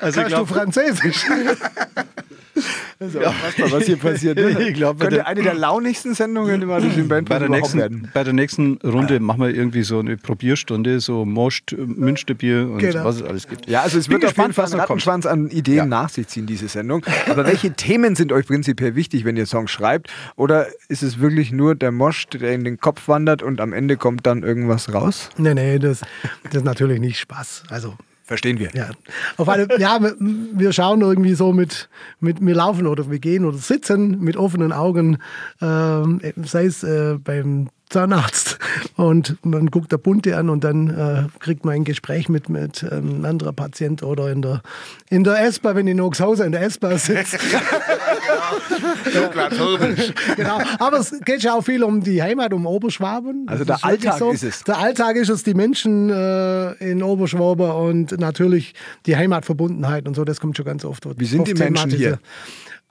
also 0.00 0.20
Kannst 0.20 0.36
du 0.36 0.46
Französisch? 0.46 1.26
Das 2.98 3.14
ist 3.14 3.20
ja 3.20 3.28
unfassbar, 3.28 3.72
was 3.72 3.84
hier 3.84 3.96
passiert. 3.96 4.36
Ne? 4.36 4.50
Ich 4.70 4.74
glaub, 4.74 5.00
Könnte 5.00 5.26
eine 5.26 5.42
der 5.42 5.54
launigsten 5.54 6.14
Sendungen 6.14 6.62
immer 6.62 6.80
durch 6.80 6.94
den 6.94 7.08
Band 7.08 7.28
bei 7.28 7.38
der, 7.38 7.48
nächsten, 7.48 7.78
werden. 7.78 8.10
bei 8.12 8.24
der 8.24 8.32
nächsten 8.32 8.78
Runde 8.84 9.14
ja. 9.14 9.20
machen 9.20 9.40
wir 9.40 9.54
irgendwie 9.54 9.82
so 9.82 9.98
eine 9.98 10.16
Probierstunde, 10.16 11.00
so 11.00 11.24
Most, 11.24 11.74
Münsterbier 11.76 12.68
und 12.68 12.78
genau. 12.78 13.04
was 13.04 13.16
es 13.16 13.22
alles 13.22 13.48
gibt. 13.48 13.68
Ja, 13.68 13.82
also 13.82 13.98
es 13.98 14.08
wird 14.08 14.24
auf 14.24 14.36
jeden 14.36 14.52
Fall 14.52 14.66
einen 14.66 14.80
Rattenschwanz 14.80 15.26
an 15.26 15.48
Ideen 15.48 15.76
ja. 15.76 15.86
nach 15.86 16.08
sich 16.08 16.28
ziehen, 16.28 16.46
diese 16.46 16.68
Sendung. 16.68 17.04
Aber 17.28 17.46
welche 17.46 17.72
Themen 17.74 18.16
sind 18.16 18.32
euch 18.32 18.46
prinzipiell 18.46 18.94
wichtig, 18.94 19.24
wenn 19.24 19.36
ihr 19.36 19.46
Songs 19.46 19.70
schreibt? 19.70 20.10
Oder 20.36 20.66
ist 20.88 21.02
es 21.02 21.20
wirklich 21.20 21.52
nur 21.52 21.74
der 21.74 21.92
Most, 21.92 22.34
der 22.40 22.52
in 22.52 22.64
den 22.64 22.78
Kopf 22.78 23.08
wandert 23.08 23.42
und 23.42 23.60
am 23.60 23.72
Ende 23.72 23.96
kommt 23.96 24.26
dann 24.26 24.42
irgendwas 24.42 24.92
raus? 24.92 25.30
Nee, 25.36 25.54
nee, 25.54 25.78
das, 25.78 26.00
das 26.44 26.56
ist 26.56 26.64
natürlich 26.64 27.00
nicht 27.00 27.18
Spaß. 27.18 27.64
Also 27.70 27.96
Verstehen 28.30 28.60
wir. 28.60 28.70
Ja, 28.74 28.90
auf 29.38 29.48
eine, 29.48 29.66
ja 29.80 29.98
wir 30.00 30.72
schauen 30.72 31.00
irgendwie 31.00 31.34
so 31.34 31.52
mit, 31.52 31.88
mit, 32.20 32.40
wir 32.40 32.54
laufen 32.54 32.86
oder 32.86 33.10
wir 33.10 33.18
gehen 33.18 33.44
oder 33.44 33.58
sitzen 33.58 34.20
mit 34.20 34.36
offenen 34.36 34.72
Augen, 34.72 35.18
ähm, 35.60 36.20
sei 36.36 36.66
es 36.66 36.84
äh, 36.84 37.18
beim 37.18 37.70
Zahnarzt 37.90 38.58
und 38.94 39.36
man 39.44 39.66
guckt 39.66 39.90
der 39.90 39.98
Bunte 39.98 40.36
an 40.36 40.48
und 40.48 40.62
dann 40.62 40.90
äh, 40.90 41.24
kriegt 41.40 41.64
man 41.64 41.74
ein 41.74 41.84
Gespräch 41.84 42.28
mit, 42.28 42.48
mit 42.48 42.84
ähm, 42.84 42.90
einem 42.90 43.24
anderen 43.24 43.54
Patient 43.54 44.04
oder 44.04 44.30
in 44.30 44.42
der, 44.42 44.62
in 45.10 45.24
der 45.24 45.44
ESPA, 45.44 45.74
wenn 45.74 45.88
in 45.88 46.00
Oxhausen 46.00 46.46
in 46.46 46.52
der 46.52 46.62
ESPA 46.62 46.96
sitze. 46.98 47.38
genau. 50.36 50.60
Aber 50.78 51.00
es 51.00 51.18
geht 51.24 51.42
ja 51.42 51.54
auch 51.54 51.62
viel 51.62 51.82
um 51.82 52.00
die 52.00 52.22
Heimat, 52.22 52.52
um 52.52 52.64
Oberschwaben. 52.64 53.46
Also 53.48 53.64
der 53.64 53.84
Alltag 53.84 54.18
so. 54.18 54.30
ist 54.30 54.44
es. 54.44 54.62
Der 54.62 54.78
Alltag 54.78 55.16
ist 55.16 55.28
es, 55.28 55.42
die 55.42 55.54
Menschen 55.54 56.10
äh, 56.10 56.72
in 56.74 57.02
Oberschwaben 57.02 57.70
und 57.70 58.18
natürlich 58.20 58.74
die 59.06 59.16
Heimatverbundenheit 59.16 60.06
und 60.06 60.14
so, 60.14 60.24
das 60.24 60.40
kommt 60.40 60.56
schon 60.56 60.66
ganz 60.66 60.84
oft. 60.84 61.08
Wie 61.18 61.26
sind 61.26 61.48
die 61.48 61.54
Menschen 61.54 61.90
hier? 61.90 62.20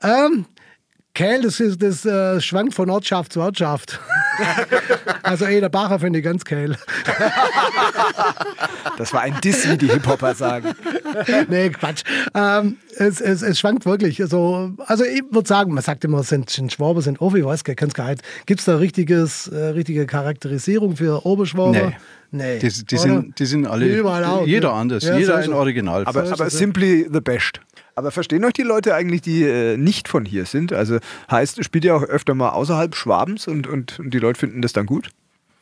Ähm, 0.01 0.45
Kehl, 1.13 1.41
das, 1.41 1.59
ist, 1.59 1.81
das 1.81 2.05
äh, 2.05 2.39
schwankt 2.39 2.73
von 2.73 2.89
Ortschaft 2.89 3.33
zu 3.33 3.41
Ortschaft. 3.41 3.99
also 5.23 5.45
Eder 5.45 5.69
Bacher 5.69 5.99
finde 5.99 6.19
ich 6.19 6.25
ganz 6.25 6.45
kehl. 6.45 6.77
das 8.97 9.13
war 9.13 9.21
ein 9.21 9.39
Diss, 9.41 9.69
wie 9.69 9.77
die 9.77 9.87
Hip-Hopper 9.89 10.35
sagen. 10.35 10.75
nee, 11.49 11.69
Quatsch. 11.71 12.03
Ähm, 12.33 12.77
es, 12.99 13.21
es, 13.21 13.41
es, 13.41 13.59
schwankt 13.59 13.85
wirklich. 13.85 14.21
Also, 14.21 14.71
also 14.85 15.03
ich 15.05 15.23
würde 15.31 15.47
sagen, 15.47 15.73
man 15.73 15.83
sagt 15.83 16.03
immer, 16.03 16.23
sind, 16.23 16.49
sind 16.49 16.71
Schwaber 16.71 17.01
sind 17.01 17.21
offen, 17.21 17.37
ich 17.37 17.45
weiß 17.45 17.63
gar 17.63 17.75
nicht. 18.09 18.21
Gibt 18.45 18.59
es 18.59 18.65
da 18.65 18.77
richtiges, 18.77 19.47
äh, 19.47 19.67
richtige 19.67 20.05
Charakterisierung 20.05 20.97
für 20.97 21.25
Oberschwaber? 21.25 21.71
Nee. 21.71 21.97
Nee. 22.31 22.59
Die, 22.59 22.69
die 22.85 22.97
sind, 22.97 23.39
die 23.39 23.45
sind 23.45 23.65
alle, 23.65 24.03
auch, 24.05 24.45
jeder 24.45 24.73
anders, 24.73 25.03
ja, 25.03 25.17
jeder 25.17 25.37
ein 25.37 25.51
Original. 25.51 26.05
Aber, 26.05 26.31
aber 26.31 26.49
simply 26.51 27.07
the 27.11 27.21
best. 27.21 27.59
Aber 27.95 28.11
verstehen 28.11 28.45
euch 28.45 28.53
die 28.53 28.63
Leute 28.63 28.93
eigentlich, 28.93 29.21
die 29.21 29.43
äh, 29.43 29.77
nicht 29.77 30.07
von 30.07 30.25
hier 30.25 30.45
sind? 30.45 30.71
Also 30.71 30.99
heißt, 31.31 31.63
spielt 31.63 31.85
ihr 31.85 31.95
auch 31.95 32.03
öfter 32.03 32.35
mal 32.35 32.49
außerhalb 32.49 32.95
Schwabens 32.95 33.47
und, 33.47 33.65
und, 33.65 33.99
und 33.99 34.13
die 34.13 34.19
Leute 34.19 34.39
finden 34.39 34.61
das 34.61 34.73
dann 34.73 34.85
gut? 34.85 35.09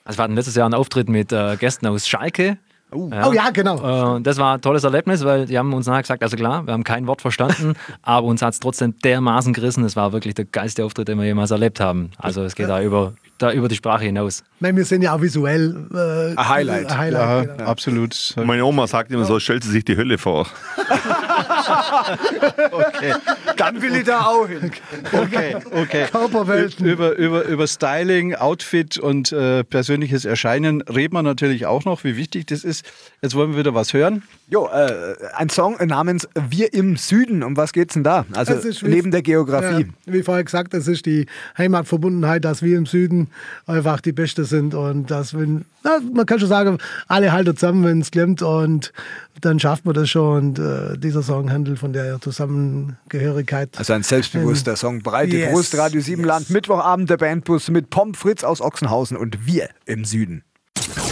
Also 0.03 0.19
wir 0.19 0.23
hatten 0.23 0.35
letztes 0.35 0.55
Jahr 0.55 0.65
einen 0.65 0.73
Auftritt 0.73 1.07
mit 1.07 1.31
äh, 1.31 1.55
Gästen 1.57 1.87
aus 1.87 2.07
Schalke. 2.07 2.57
Oh. 2.91 3.09
Ja. 3.11 3.27
oh 3.27 3.33
ja, 3.33 3.49
genau. 3.49 4.17
Äh, 4.17 4.21
das 4.21 4.37
war 4.37 4.55
ein 4.55 4.61
tolles 4.61 4.83
Erlebnis, 4.83 5.25
weil 5.25 5.45
die 5.45 5.57
haben 5.57 5.73
uns 5.73 5.87
nachher 5.87 6.03
gesagt, 6.03 6.23
also 6.23 6.37
klar, 6.37 6.65
wir 6.65 6.73
haben 6.73 6.83
kein 6.83 7.05
Wort 7.07 7.21
verstanden, 7.21 7.73
aber 8.01 8.27
uns 8.27 8.41
hat 8.41 8.53
es 8.53 8.59
trotzdem 8.59 8.97
dermaßen 8.99 9.53
gerissen. 9.53 9.83
Es 9.83 9.95
war 9.95 10.13
wirklich 10.13 10.35
der 10.35 10.45
geilste 10.45 10.85
Auftritt, 10.85 11.07
den 11.07 11.17
wir 11.17 11.25
jemals 11.25 11.51
erlebt 11.51 11.79
haben. 11.79 12.11
Also 12.17 12.43
es 12.43 12.55
geht 12.55 12.69
da 12.69 12.81
über 12.81 13.13
da 13.37 13.51
über 13.51 13.67
die 13.67 13.75
Sprache 13.75 14.05
hinaus. 14.05 14.43
Meine, 14.59 14.77
wir 14.77 14.85
sind 14.85 15.03
ja 15.03 15.13
auch 15.13 15.21
visuell 15.21 15.85
äh, 15.93 16.39
ein 16.39 16.49
Highlight. 16.49 16.91
Ein 16.91 16.97
Highlight 16.97 17.47
ja, 17.47 17.53
genau. 17.53 17.69
absolut. 17.69 18.35
Meine 18.43 18.65
Oma 18.65 18.87
sagt 18.87 19.11
immer 19.11 19.25
so, 19.25 19.39
stellt 19.39 19.63
sie 19.63 19.71
sich 19.71 19.85
die 19.85 19.95
Hölle 19.95 20.17
vor. 20.17 20.47
okay. 22.71 23.13
Dann 23.57 23.81
will 23.81 23.95
ich 23.95 24.03
da 24.03 24.21
auch 24.25 24.47
hin. 24.47 24.71
Okay, 25.11 25.55
okay. 25.71 26.05
Körperwelten. 26.11 26.85
Über, 26.85 27.15
über, 27.15 27.43
über 27.43 27.67
Styling, 27.67 28.35
Outfit 28.35 28.97
und 28.97 29.31
äh, 29.31 29.63
persönliches 29.63 30.25
Erscheinen 30.25 30.81
reden 30.81 31.13
wir 31.13 31.23
natürlich 31.23 31.65
auch 31.65 31.85
noch, 31.85 32.03
wie 32.03 32.17
wichtig 32.17 32.47
das 32.47 32.63
ist. 32.63 32.85
Jetzt 33.21 33.35
wollen 33.35 33.51
wir 33.51 33.59
wieder 33.59 33.73
was 33.73 33.93
hören. 33.93 34.23
Jo, 34.49 34.67
äh, 34.67 35.15
ein 35.35 35.49
Song 35.49 35.75
namens 35.85 36.27
Wir 36.49 36.73
im 36.73 36.95
Süden. 36.95 37.43
Um 37.43 37.57
was 37.57 37.73
geht's 37.73 37.95
denn 37.95 38.03
da? 38.03 38.25
Also 38.33 38.53
neben 38.83 39.11
der 39.11 39.21
Geografie. 39.21 39.87
Ja, 40.05 40.13
wie 40.13 40.23
vorher 40.23 40.43
gesagt, 40.43 40.73
das 40.73 40.87
ist 40.87 41.05
die 41.05 41.25
Heimatverbundenheit, 41.57 42.45
dass 42.45 42.61
wir 42.61 42.77
im 42.77 42.85
Süden 42.85 43.27
einfach 43.65 44.01
die 44.01 44.13
Beste 44.13 44.45
sind 44.45 44.73
und 44.73 45.11
dass 45.11 45.37
wenn, 45.37 45.65
na, 45.83 45.99
man 46.13 46.25
kann 46.25 46.39
schon 46.39 46.49
sagen, 46.49 46.77
alle 47.07 47.31
halten 47.31 47.55
zusammen, 47.55 47.83
wenn 47.83 48.01
es 48.01 48.11
klemmt 48.11 48.41
und 48.41 48.93
dann 49.41 49.59
schafft 49.59 49.85
man 49.85 49.93
das 49.93 50.09
schon. 50.09 50.37
Und 50.37 50.59
äh, 50.59 50.97
dieser 50.97 51.23
Song 51.23 51.51
handelt 51.51 51.79
von 51.79 51.93
der 51.93 52.19
Zusammengehörigkeit. 52.21 53.77
Also 53.77 53.93
ein 53.93 54.03
selbstbewusster 54.03 54.71
ähm, 54.71 54.77
Song. 54.77 54.99
Breite 55.01 55.37
yes, 55.37 55.51
Brust, 55.51 55.77
Radio 55.77 56.01
Siebenland, 56.01 56.47
yes. 56.47 56.49
Mittwochabend 56.49 57.09
der 57.09 57.17
Bandbus 57.17 57.69
mit 57.69 57.89
Pomp 57.89 58.17
Fritz 58.17 58.43
aus 58.43 58.61
Ochsenhausen 58.61 59.17
und 59.17 59.45
wir 59.45 59.69
im 59.85 60.05
Süden. 60.05 60.43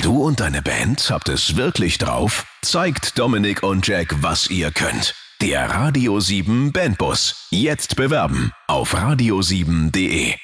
Du 0.01 0.23
und 0.23 0.39
deine 0.39 0.61
Band 0.61 1.09
habt 1.09 1.29
es 1.29 1.55
wirklich 1.55 1.97
drauf? 1.97 2.45
Zeigt 2.61 3.17
Dominik 3.17 3.63
und 3.63 3.87
Jack, 3.87 4.15
was 4.21 4.49
ihr 4.49 4.71
könnt. 4.71 5.15
Der 5.41 5.69
Radio 5.69 6.19
7 6.19 6.71
Bandbus. 6.71 7.47
Jetzt 7.51 7.95
bewerben 7.95 8.51
auf 8.67 8.95
radio7.de. 8.95 10.35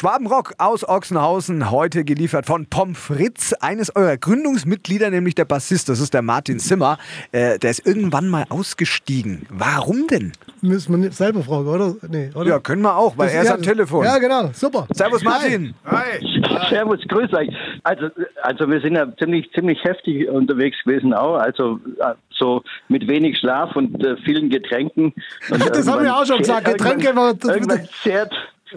Schwabenrock 0.00 0.54
aus 0.56 0.88
Ochsenhausen, 0.88 1.70
heute 1.70 2.04
geliefert 2.04 2.46
von 2.46 2.64
Pom 2.64 2.94
Fritz, 2.94 3.52
eines 3.60 3.94
eurer 3.94 4.16
Gründungsmitglieder, 4.16 5.10
nämlich 5.10 5.34
der 5.34 5.44
Bassist, 5.44 5.90
das 5.90 6.00
ist 6.00 6.14
der 6.14 6.22
Martin 6.22 6.58
Zimmer. 6.58 6.96
Äh, 7.32 7.58
der 7.58 7.68
ist 7.68 7.86
irgendwann 7.86 8.30
mal 8.30 8.46
ausgestiegen. 8.48 9.44
Warum 9.50 10.06
denn? 10.06 10.32
Müssen 10.62 11.02
wir 11.02 11.12
selber 11.12 11.42
fragen, 11.42 11.68
oder? 11.68 11.96
Nee, 12.08 12.30
oder? 12.34 12.48
Ja, 12.48 12.58
können 12.60 12.80
wir 12.80 12.96
auch, 12.96 13.18
weil 13.18 13.26
das 13.26 13.34
er 13.34 13.42
ist 13.42 13.48
ja, 13.48 13.54
am 13.56 13.62
Telefon. 13.62 14.06
Ja, 14.06 14.16
genau, 14.16 14.48
super. 14.54 14.86
Servus 14.90 15.22
Martin. 15.22 15.74
Hi. 15.84 16.18
Hi. 16.18 16.68
Servus, 16.70 17.00
grüß 17.06 17.34
euch. 17.34 17.50
Also, 17.82 18.06
also 18.40 18.70
wir 18.70 18.80
sind 18.80 18.94
ja 18.94 19.06
ziemlich, 19.18 19.52
ziemlich 19.52 19.84
heftig 19.84 20.30
unterwegs 20.30 20.78
gewesen 20.82 21.12
auch, 21.12 21.34
also 21.34 21.78
äh, 21.98 22.14
so 22.30 22.62
mit 22.88 23.06
wenig 23.06 23.36
Schlaf 23.36 23.76
und 23.76 24.02
äh, 24.02 24.16
vielen 24.24 24.48
Getränken. 24.48 25.12
Und, 25.50 25.68
das 25.76 25.86
haben 25.86 26.04
wir 26.04 26.16
auch 26.16 26.24
schon 26.24 26.38
gesagt, 26.38 26.64
Getränke. 26.64 27.08
Irgendwann, 27.08 27.36
irgendwann 27.42 27.88
zehrt 28.02 28.32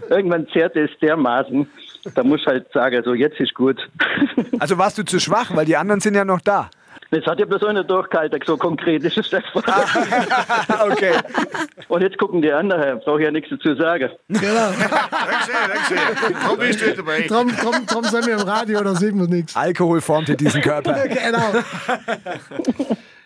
irgendwann 0.10 0.48
zerrt 0.50 0.76
es 0.76 0.90
dermaßen, 1.02 1.68
da 2.16 2.24
muss 2.24 2.46
halt 2.46 2.72
sagen, 2.74 3.02
so 3.04 3.14
jetzt 3.14 3.40
ist 3.40 3.54
gut. 3.54 3.80
Also 4.60 4.78
warst 4.78 4.98
du 4.98 5.04
zu 5.04 5.20
schwach, 5.20 5.54
weil 5.56 5.66
die 5.66 5.76
anderen 5.76 6.00
sind 6.00 6.16
ja 6.16 6.24
noch 6.24 6.40
da. 6.40 6.70
Das 7.12 7.26
hat 7.26 7.40
ja 7.40 7.46
bloß 7.46 7.64
einer 7.64 7.84
durchgehalten, 7.84 8.40
so 8.46 8.58
konkret 8.58 9.04
ist 9.04 9.18
es 9.18 9.30
das. 9.30 9.44
Ah, 9.66 10.86
okay. 10.90 11.14
Und 11.88 12.02
jetzt 12.02 12.18
gucken 12.18 12.42
die 12.42 12.52
anderen, 12.52 13.00
brauche 13.02 13.20
ich 13.20 13.26
ja 13.26 13.32
nichts 13.32 13.50
dazu 13.52 13.76
sagen. 13.76 14.10
Genau. 14.30 14.72
Darum 16.42 16.60
bist 16.60 16.82
du 16.82 16.94
dabei. 16.96 17.22
Drum, 17.28 17.56
drum, 17.56 17.86
drum 17.86 18.04
sind 18.06 18.26
wir 18.26 18.34
im 18.34 18.48
Radio, 18.48 18.82
da 18.84 18.96
sehen 18.96 19.20
wir 19.20 19.28
nichts. 19.28 19.56
Alkohol 19.56 20.02
formte 20.02 20.36
diesen 20.36 20.62
Körper. 20.62 20.94
genau. 21.08 21.52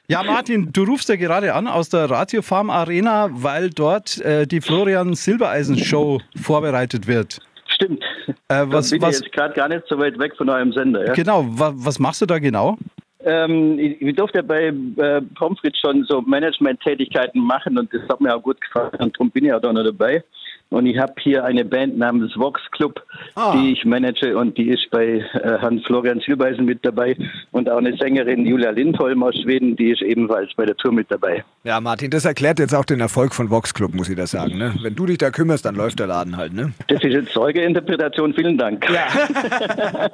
Ja, 0.10 0.24
Martin, 0.24 0.70
du 0.72 0.86
rufst 0.86 1.10
ja 1.10 1.18
gerade 1.18 1.54
an 1.54 1.68
aus 1.68 1.90
der 1.90 2.10
Radio 2.10 2.42
Farm 2.42 2.70
Arena, 2.70 3.28
weil 3.30 3.70
dort 3.70 4.22
äh, 4.22 4.48
die 4.48 4.62
Florian 4.62 5.16
Silbereisen 5.16 5.78
Show 5.78 6.22
vorbereitet 6.42 7.08
wird. 7.08 7.42
Stimmt. 7.68 8.02
Äh, 8.48 8.64
was, 8.68 8.92
bin 8.92 9.02
was, 9.02 9.20
jetzt 9.20 9.34
gerade 9.34 9.54
gar 9.54 9.68
nicht 9.68 9.84
so 9.90 10.00
weit 10.00 10.18
weg 10.18 10.34
von 10.38 10.50
eurem 10.50 10.72
Sender. 10.72 11.08
Ja? 11.08 11.14
Genau. 11.14 11.46
Was, 11.50 11.74
was 11.76 12.00
machst 12.00 12.22
du 12.22 12.26
da 12.26 12.40
genau? 12.40 12.78
Ähm, 13.26 13.78
ich, 13.78 14.02
ich, 14.02 14.16
durfte 14.16 14.42
bei 14.44 14.68
äh, 14.68 15.22
Pomfrit 15.36 15.76
schon 15.78 16.06
so 16.06 16.22
Management-Tätigkeiten 16.22 17.42
machen 17.42 17.78
und 17.78 17.94
das 17.94 18.02
hat 18.08 18.22
mir 18.22 18.34
auch 18.34 18.42
gut 18.42 18.62
gefallen 18.62 18.96
und 19.00 19.14
darum 19.14 19.30
bin 19.30 19.44
ich 19.44 19.52
auch 19.52 19.60
da 19.60 19.74
noch 19.74 19.84
dabei. 19.84 20.24
Und 20.70 20.86
ich 20.86 20.98
habe 20.98 21.14
hier 21.20 21.46
eine 21.46 21.64
Band 21.64 21.98
namens 21.98 22.36
Vox 22.36 22.62
Club, 22.72 23.02
ah. 23.36 23.54
die 23.56 23.72
ich 23.72 23.86
manage 23.86 24.38
und 24.38 24.58
die 24.58 24.70
ist 24.70 24.90
bei 24.92 25.06
äh, 25.06 25.60
Herrn 25.60 25.80
Florian 25.80 26.20
Silbeisen 26.20 26.66
mit 26.66 26.86
dabei 26.86 27.16
und 27.52 27.70
auch 27.70 27.78
eine 27.78 27.96
Sängerin 27.96 28.46
Julia 28.46 28.72
Lindholm 28.72 29.24
aus 29.24 29.36
Schweden, 29.36 29.78
die 29.78 29.92
ist 29.92 30.02
ebenfalls 30.02 30.54
bei 30.56 30.66
der 30.66 30.76
Tour 30.76 30.92
mit 30.92 31.10
dabei. 31.10 31.44
Ja, 31.64 31.80
Martin, 31.80 32.10
das 32.10 32.26
erklärt 32.26 32.60
jetzt 32.60 32.76
auch 32.76 32.84
den 32.84 33.00
Erfolg 33.00 33.34
von 33.34 33.50
Vox 33.50 33.74
Club, 33.74 33.94
muss 33.94 34.10
ich 34.10 34.18
das 34.18 34.32
sagen. 34.32 34.58
Ne? 34.58 34.74
Wenn 34.82 34.96
du 34.96 35.06
dich 35.06 35.18
da 35.18 35.32
kümmerst, 35.32 35.64
dann 35.64 35.76
läuft 35.76 36.00
der 36.00 36.08
Laden 36.08 36.36
halt. 36.36 36.54
Ne? 36.54 36.74
Das 36.88 37.02
ist 37.02 37.14
jetzt 37.14 37.32
Zeugeinterpretation, 37.32 38.34
vielen 38.34 38.58
Dank. 38.58 38.86
Ja. 38.90 40.10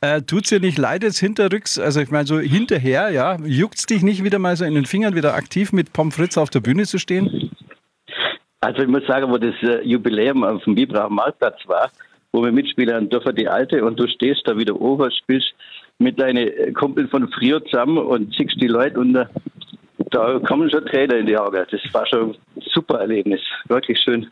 äh, 0.16 0.22
tut's 0.22 0.50
dir 0.50 0.60
nicht 0.60 0.76
leid 0.76 1.02
jetzt 1.02 1.18
hinterrücks, 1.18 1.78
also 1.78 2.00
ich 2.00 2.10
meine 2.10 2.26
so 2.26 2.38
hinterher, 2.38 3.10
ja, 3.10 3.38
juckt's 3.44 3.86
dich 3.86 4.02
nicht 4.02 4.24
wieder 4.24 4.38
mal 4.38 4.56
so 4.56 4.64
in 4.64 4.74
den 4.74 4.84
Fingern 4.84 5.14
wieder 5.14 5.34
aktiv 5.34 5.72
mit 5.72 5.92
Pommes 5.92 6.14
frites 6.14 6.38
auf 6.38 6.50
der 6.50 6.60
Bühne 6.60 6.84
zu 6.84 6.98
stehen? 6.98 7.50
Also 8.64 8.80
ich 8.80 8.88
muss 8.88 9.06
sagen, 9.06 9.30
wo 9.30 9.36
das 9.36 9.54
äh, 9.62 9.82
Jubiläum 9.82 10.42
auf 10.42 10.64
dem 10.64 10.74
Bibracher 10.74 11.10
Marktplatz 11.10 11.60
war, 11.66 11.90
wo 12.32 12.42
wir 12.42 12.50
mitspielen 12.50 13.10
dürfen, 13.10 13.36
die 13.36 13.46
Alte, 13.46 13.84
und 13.84 14.00
du 14.00 14.08
stehst 14.08 14.40
da 14.46 14.56
wieder 14.56 14.80
oben, 14.80 15.10
spielst 15.12 15.52
mit 15.98 16.18
deinen 16.18 16.48
äh, 16.48 16.72
Kumpeln 16.72 17.06
von 17.08 17.28
früher 17.28 17.62
zusammen 17.66 17.98
und 17.98 18.34
siehst 18.34 18.58
die 18.58 18.68
Leute 18.68 18.98
und 18.98 19.16
äh, 19.16 19.26
da 20.10 20.38
kommen 20.38 20.70
schon 20.70 20.86
Tränen 20.86 21.18
in 21.18 21.26
die 21.26 21.36
Augen. 21.36 21.62
Das 21.70 21.80
war 21.92 22.06
schon 22.06 22.30
ein 22.30 22.62
super 22.72 23.00
Erlebnis, 23.00 23.42
wirklich 23.68 24.00
schön. 24.00 24.30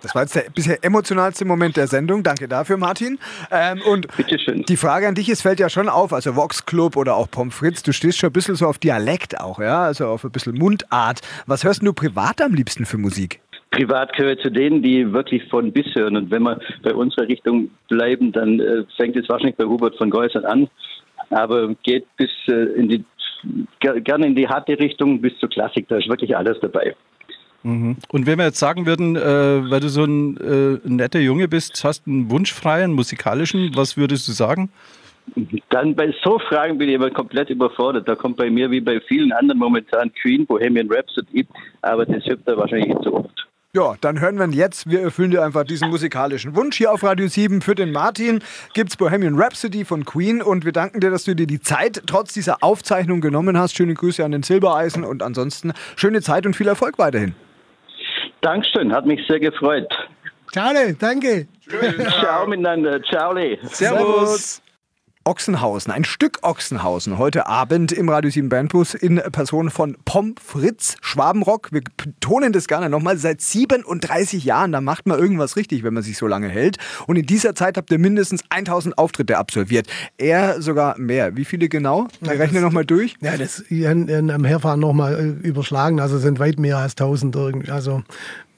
Das 0.00 0.14
war 0.14 0.22
jetzt 0.22 0.34
der 0.34 0.44
bisher 0.48 0.82
emotionalste 0.82 1.44
Moment 1.44 1.76
der 1.76 1.88
Sendung. 1.88 2.22
Danke 2.22 2.48
dafür, 2.48 2.78
Martin. 2.78 3.18
Ähm, 3.50 3.82
und 3.82 4.08
die 4.16 4.76
Frage 4.78 5.08
an 5.08 5.14
dich, 5.14 5.28
es 5.28 5.42
fällt 5.42 5.60
ja 5.60 5.68
schon 5.68 5.90
auf, 5.90 6.14
also 6.14 6.36
Vox 6.36 6.64
Club 6.64 6.96
oder 6.96 7.16
auch 7.16 7.30
Pommes 7.30 7.54
frites, 7.54 7.82
du 7.82 7.92
stehst 7.92 8.16
schon 8.16 8.30
ein 8.30 8.32
bisschen 8.32 8.54
so 8.54 8.66
auf 8.66 8.78
Dialekt 8.78 9.38
auch, 9.38 9.58
ja, 9.58 9.82
also 9.82 10.06
auf 10.06 10.24
ein 10.24 10.30
bisschen 10.30 10.54
Mundart. 10.54 11.20
Was 11.46 11.64
hörst 11.64 11.82
du 11.82 11.92
privat 11.92 12.40
am 12.40 12.54
liebsten 12.54 12.86
für 12.86 12.96
Musik? 12.96 13.40
Privat 13.70 14.16
gehört 14.16 14.40
zu 14.40 14.50
denen, 14.50 14.82
die 14.82 15.12
wirklich 15.12 15.44
von 15.48 15.72
bis 15.72 15.86
hören. 15.94 16.16
Und 16.16 16.30
wenn 16.30 16.42
wir 16.42 16.58
bei 16.82 16.94
unserer 16.94 17.28
Richtung 17.28 17.70
bleiben, 17.88 18.32
dann 18.32 18.60
äh, 18.60 18.84
fängt 18.96 19.16
es 19.16 19.28
wahrscheinlich 19.28 19.56
bei 19.56 19.64
Hubert 19.64 19.96
von 19.96 20.10
Geusern 20.10 20.44
an, 20.44 20.68
aber 21.30 21.74
geht 21.82 22.06
bis 22.16 22.30
äh, 22.48 22.72
in 22.74 22.88
die 22.88 23.04
gerne 23.90 24.26
in 24.26 24.34
die 24.34 24.48
harte 24.48 24.78
Richtung 24.78 25.20
bis 25.20 25.38
zur 25.38 25.48
Klassik. 25.48 25.86
Da 25.88 25.98
ist 25.98 26.08
wirklich 26.08 26.36
alles 26.36 26.58
dabei. 26.60 26.94
Mhm. 27.62 27.96
Und 28.10 28.26
wenn 28.26 28.38
wir 28.38 28.46
jetzt 28.46 28.58
sagen 28.58 28.86
würden, 28.86 29.16
äh, 29.16 29.70
weil 29.70 29.80
du 29.80 29.88
so 29.88 30.04
ein 30.04 30.36
äh, 30.38 30.88
netter 30.88 31.20
Junge 31.20 31.48
bist, 31.48 31.82
hast 31.84 32.06
einen 32.06 32.30
Wunsch 32.30 32.52
frei, 32.52 32.84
einen 32.84 32.94
musikalischen, 32.94 33.72
was 33.74 33.96
würdest 33.96 34.28
du 34.28 34.32
sagen? 34.32 34.70
Dann 35.68 35.94
bei 35.94 36.14
so 36.24 36.38
Fragen 36.38 36.78
bin 36.78 36.88
ich 36.88 36.94
immer 36.94 37.10
komplett 37.10 37.50
überfordert. 37.50 38.08
Da 38.08 38.14
kommt 38.14 38.38
bei 38.38 38.48
mir 38.48 38.70
wie 38.70 38.80
bei 38.80 38.98
vielen 39.00 39.32
anderen 39.32 39.58
momentan 39.58 40.10
Queen, 40.14 40.46
Bohemian 40.46 40.90
Rhapsody, 40.90 41.46
aber 41.82 42.06
das 42.06 42.24
hört 42.24 42.40
da 42.46 42.56
wahrscheinlich 42.56 42.94
oft. 42.94 43.27
Ja, 43.74 43.96
dann 44.00 44.18
hören 44.18 44.38
wir 44.38 44.46
ihn 44.46 44.54
jetzt. 44.54 44.88
Wir 44.88 45.02
erfüllen 45.02 45.30
dir 45.30 45.44
einfach 45.44 45.62
diesen 45.62 45.90
musikalischen 45.90 46.56
Wunsch. 46.56 46.78
Hier 46.78 46.90
auf 46.90 47.02
Radio 47.02 47.28
7 47.28 47.60
für 47.60 47.74
den 47.74 47.92
Martin 47.92 48.42
gibt's 48.72 48.96
Bohemian 48.96 49.38
Rhapsody 49.38 49.84
von 49.84 50.06
Queen 50.06 50.40
und 50.40 50.64
wir 50.64 50.72
danken 50.72 51.00
dir, 51.00 51.10
dass 51.10 51.24
du 51.24 51.34
dir 51.34 51.46
die 51.46 51.60
Zeit 51.60 52.02
trotz 52.06 52.32
dieser 52.32 52.62
Aufzeichnung 52.62 53.20
genommen 53.20 53.58
hast. 53.58 53.76
Schöne 53.76 53.92
Grüße 53.92 54.24
an 54.24 54.32
den 54.32 54.42
Silbereisen 54.42 55.04
und 55.04 55.22
ansonsten 55.22 55.74
schöne 55.96 56.22
Zeit 56.22 56.46
und 56.46 56.56
viel 56.56 56.66
Erfolg 56.66 56.98
weiterhin. 56.98 57.34
Dankeschön, 58.40 58.90
hat 58.90 59.04
mich 59.04 59.20
sehr 59.28 59.38
gefreut. 59.38 59.86
Ciao, 60.50 60.72
danke. 60.98 61.46
Ciao 62.20 62.46
miteinander. 62.46 63.02
Ciao. 63.02 63.34
Servus. 63.64 64.62
Ochsenhausen, 65.28 65.92
ein 65.92 66.04
Stück 66.04 66.38
Ochsenhausen, 66.40 67.18
heute 67.18 67.46
Abend 67.46 67.92
im 67.92 68.08
Radio 68.08 68.30
7 68.30 68.48
Bandbus 68.48 68.94
in 68.94 69.16
Person 69.30 69.68
von 69.68 69.94
Pom 70.06 70.36
Fritz 70.42 70.96
Schwabenrock. 71.02 71.70
Wir 71.70 71.82
betonen 71.98 72.54
das 72.54 72.66
gerne 72.66 72.88
nochmal, 72.88 73.18
seit 73.18 73.42
37 73.42 74.42
Jahren, 74.44 74.72
da 74.72 74.80
macht 74.80 75.06
man 75.06 75.18
irgendwas 75.18 75.56
richtig, 75.56 75.82
wenn 75.82 75.92
man 75.92 76.02
sich 76.02 76.16
so 76.16 76.26
lange 76.26 76.48
hält. 76.48 76.78
Und 77.06 77.16
in 77.16 77.26
dieser 77.26 77.54
Zeit 77.54 77.76
habt 77.76 77.90
ihr 77.90 77.98
mindestens 77.98 78.40
1000 78.48 78.96
Auftritte 78.96 79.36
absolviert. 79.36 79.86
Er 80.16 80.62
sogar 80.62 80.98
mehr. 80.98 81.36
Wie 81.36 81.44
viele 81.44 81.68
genau? 81.68 82.08
Wir 82.22 82.32
ja, 82.32 82.38
rechnen 82.38 82.62
nochmal 82.62 82.86
durch. 82.86 83.14
Ja, 83.20 83.36
das 83.36 83.62
am 83.70 84.44
Herfahren 84.46 84.80
nochmal 84.80 85.36
äh, 85.42 85.46
überschlagen, 85.46 86.00
also 86.00 86.16
sind 86.16 86.38
weit 86.38 86.58
mehr 86.58 86.78
als 86.78 86.92
1000 86.92 87.36
irgendwie. 87.36 87.70
Also 87.70 88.02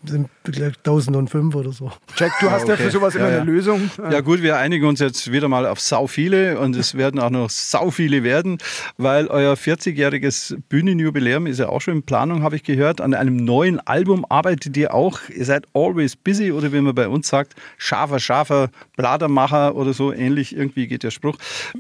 sind 0.05 0.29
1005 0.47 1.55
oder 1.55 1.73
so. 1.73 1.93
Jack, 2.17 2.33
du 2.41 2.51
hast 2.51 2.67
ja, 2.67 2.75
okay. 2.75 2.83
ja 2.83 2.89
für 2.89 2.91
sowas 2.91 3.15
immer 3.15 3.27
ja, 3.27 3.33
ja. 3.33 3.41
eine 3.43 3.51
Lösung. 3.51 3.91
Ja 4.11 4.21
gut, 4.21 4.43
wir 4.43 4.57
einigen 4.57 4.87
uns 4.87 5.01
jetzt 5.01 5.31
wieder 5.31 5.49
mal 5.49 5.67
auf 5.67 5.81
sau 5.81 6.07
viele 6.07 6.59
und 6.59 6.75
es 6.77 6.97
werden 6.97 7.21
auch 7.21 7.31
noch 7.31 7.51
sau 7.51 7.91
viele 7.91 8.23
werden, 8.23 8.59
weil 8.97 9.27
euer 9.27 9.55
40-jähriges 9.55 10.57
Bühnenjubiläum 10.69 11.47
ist 11.47 11.59
ja 11.59 11.69
auch 11.69 11.81
schon 11.81 11.97
in 11.97 12.03
Planung, 12.03 12.43
habe 12.43 12.57
ich 12.57 12.63
gehört. 12.63 13.01
An 13.01 13.15
einem 13.15 13.37
neuen 13.37 13.79
Album 13.81 14.25
arbeitet 14.29 14.77
ihr 14.77 14.95
auch. 14.95 15.21
Ihr 15.29 15.45
seid 15.45 15.67
always 15.75 16.17
busy 16.17 16.53
oder 16.53 16.73
wie 16.73 16.81
man 16.81 16.95
bei 16.95 17.09
uns 17.09 17.29
sagt, 17.29 17.55
scharfer, 17.77 18.19
scharfer 18.19 18.71
Bladermacher 18.97 19.77
oder 19.77 19.93
so 19.93 20.13
ähnlich, 20.13 20.57
irgendwie 20.57 20.87
geht 20.87 21.03
der 21.03 21.11
Spruch. 21.11 21.37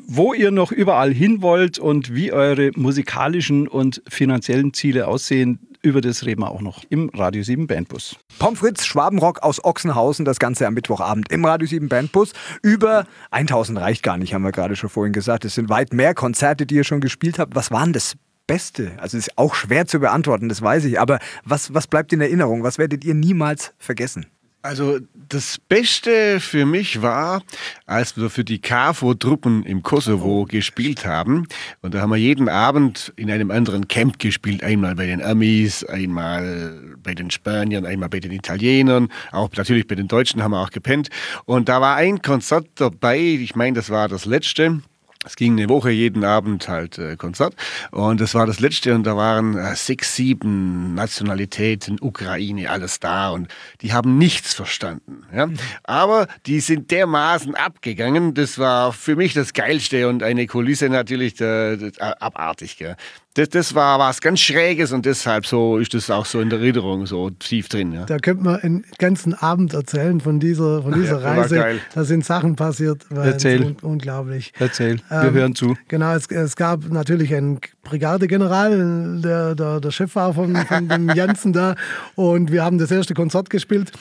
Wo 0.06 0.34
ihr 0.34 0.50
noch 0.50 0.72
überall 0.72 1.12
hin 1.12 1.42
wollt 1.42 1.78
und 1.78 2.14
wie 2.14 2.32
eure 2.32 2.70
musikalischen 2.76 3.66
und 3.66 4.02
finanziellen 4.08 4.74
Ziele 4.74 5.08
aussehen, 5.08 5.58
über 5.82 6.00
das 6.00 6.24
reden 6.26 6.42
wir 6.42 6.50
auch 6.50 6.60
noch 6.60 6.84
im 6.90 7.10
Radio 7.10 7.42
7 7.42 7.66
Bandbus. 7.66 8.16
Pomfritz 8.38 8.84
Schwabenrock 8.84 9.42
aus 9.42 9.64
Ochsenhausen, 9.64 10.24
das 10.24 10.38
Ganze 10.38 10.66
am 10.66 10.74
Mittwochabend 10.74 11.30
im 11.32 11.44
Radio 11.44 11.66
7 11.66 11.88
Bandbus. 11.88 12.32
Über 12.62 13.06
1000 13.30 13.78
reicht 13.78 14.02
gar 14.02 14.18
nicht, 14.18 14.34
haben 14.34 14.42
wir 14.42 14.52
gerade 14.52 14.76
schon 14.76 14.90
vorhin 14.90 15.12
gesagt. 15.12 15.44
Es 15.44 15.54
sind 15.54 15.68
weit 15.68 15.92
mehr 15.92 16.14
Konzerte, 16.14 16.66
die 16.66 16.74
ihr 16.74 16.84
schon 16.84 17.00
gespielt 17.00 17.38
habt. 17.38 17.54
Was 17.54 17.70
waren 17.70 17.92
das 17.92 18.16
Beste? 18.46 18.92
Also 18.98 19.16
ist 19.16 19.38
auch 19.38 19.54
schwer 19.54 19.86
zu 19.86 20.00
beantworten, 20.00 20.48
das 20.48 20.60
weiß 20.60 20.84
ich. 20.84 21.00
Aber 21.00 21.18
was, 21.44 21.72
was 21.72 21.86
bleibt 21.86 22.12
in 22.12 22.20
Erinnerung? 22.20 22.62
Was 22.62 22.78
werdet 22.78 23.04
ihr 23.04 23.14
niemals 23.14 23.72
vergessen? 23.78 24.26
Also 24.62 24.98
das 25.14 25.56
Beste 25.58 26.38
für 26.38 26.66
mich 26.66 27.00
war, 27.00 27.42
als 27.86 28.18
wir 28.18 28.28
für 28.28 28.44
die 28.44 28.60
KFO-Truppen 28.60 29.64
im 29.64 29.82
Kosovo 29.82 30.44
gespielt 30.44 31.06
haben. 31.06 31.46
Und 31.80 31.94
da 31.94 32.02
haben 32.02 32.10
wir 32.10 32.18
jeden 32.18 32.50
Abend 32.50 33.10
in 33.16 33.30
einem 33.30 33.50
anderen 33.50 33.88
Camp 33.88 34.18
gespielt. 34.18 34.62
Einmal 34.62 34.96
bei 34.96 35.06
den 35.06 35.22
Amis, 35.22 35.82
einmal 35.84 36.78
bei 37.02 37.14
den 37.14 37.30
Spaniern, 37.30 37.86
einmal 37.86 38.10
bei 38.10 38.20
den 38.20 38.32
Italienern. 38.32 39.08
Auch 39.32 39.48
natürlich 39.56 39.86
bei 39.86 39.94
den 39.94 40.08
Deutschen 40.08 40.42
haben 40.42 40.50
wir 40.50 40.60
auch 40.60 40.70
gepennt. 40.70 41.08
Und 41.46 41.70
da 41.70 41.80
war 41.80 41.96
ein 41.96 42.20
Konzert 42.20 42.68
dabei, 42.74 43.18
ich 43.18 43.56
meine, 43.56 43.76
das 43.76 43.88
war 43.88 44.08
das 44.08 44.26
letzte. 44.26 44.82
Es 45.26 45.36
ging 45.36 45.52
eine 45.52 45.68
Woche 45.68 45.90
jeden 45.90 46.24
Abend 46.24 46.66
halt 46.66 46.96
äh, 46.96 47.14
Konzert 47.16 47.54
und 47.90 48.22
das 48.22 48.34
war 48.34 48.46
das 48.46 48.58
letzte 48.58 48.94
und 48.94 49.04
da 49.04 49.18
waren 49.18 49.54
äh, 49.54 49.76
sechs, 49.76 50.16
sieben 50.16 50.94
Nationalitäten, 50.94 51.98
Ukraine, 52.00 52.70
alles 52.70 53.00
da 53.00 53.28
und 53.28 53.48
die 53.82 53.92
haben 53.92 54.16
nichts 54.16 54.54
verstanden. 54.54 55.24
Ja? 55.34 55.50
Aber 55.84 56.26
die 56.46 56.60
sind 56.60 56.90
dermaßen 56.90 57.54
abgegangen, 57.54 58.32
das 58.32 58.58
war 58.58 58.94
für 58.94 59.14
mich 59.14 59.34
das 59.34 59.52
Geilste 59.52 60.08
und 60.08 60.22
eine 60.22 60.46
Kulisse 60.46 60.88
natürlich 60.88 61.34
der, 61.34 61.78
abartig. 61.98 62.78
Gell? 62.78 62.96
Das, 63.34 63.48
das 63.50 63.74
war 63.76 63.98
was 64.00 64.20
ganz 64.20 64.40
Schräges 64.40 64.90
und 64.92 65.06
deshalb 65.06 65.46
so 65.46 65.78
ist 65.78 65.94
das 65.94 66.10
auch 66.10 66.26
so 66.26 66.40
in 66.40 66.50
der 66.50 66.58
Erinnerung 66.58 67.06
so 67.06 67.30
tief 67.30 67.68
drin. 67.68 67.92
Ja. 67.92 68.04
Da 68.04 68.18
könnte 68.18 68.42
man 68.42 68.56
einen 68.56 68.84
ganzen 68.98 69.34
Abend 69.34 69.72
erzählen 69.72 70.20
von 70.20 70.40
dieser, 70.40 70.82
von 70.82 70.92
dieser 70.94 71.20
ja, 71.22 71.34
Reise. 71.34 71.80
Da 71.94 72.04
sind 72.04 72.24
Sachen 72.24 72.56
passiert. 72.56 73.06
Erzähl. 73.14 73.62
Un 73.62 73.76
unglaublich. 73.82 74.52
Erzähl. 74.58 75.00
Wir 75.08 75.22
ähm, 75.22 75.34
hören 75.34 75.54
zu. 75.54 75.76
Genau, 75.86 76.12
es, 76.14 76.26
es, 76.26 76.56
gab 76.56 76.90
natürlich 76.90 77.32
einen 77.32 77.60
Brigadegeneral, 77.84 79.20
der, 79.22 79.54
der, 79.54 79.80
der 79.80 79.90
Chef 79.92 80.14
war 80.16 80.34
von, 80.34 80.56
von 80.56 80.88
dem 80.88 81.08
Janssen 81.14 81.52
da. 81.52 81.76
Und 82.16 82.50
wir 82.50 82.64
haben 82.64 82.78
das 82.78 82.90
erste 82.90 83.14
Konzert 83.14 83.48
gespielt 83.48 83.92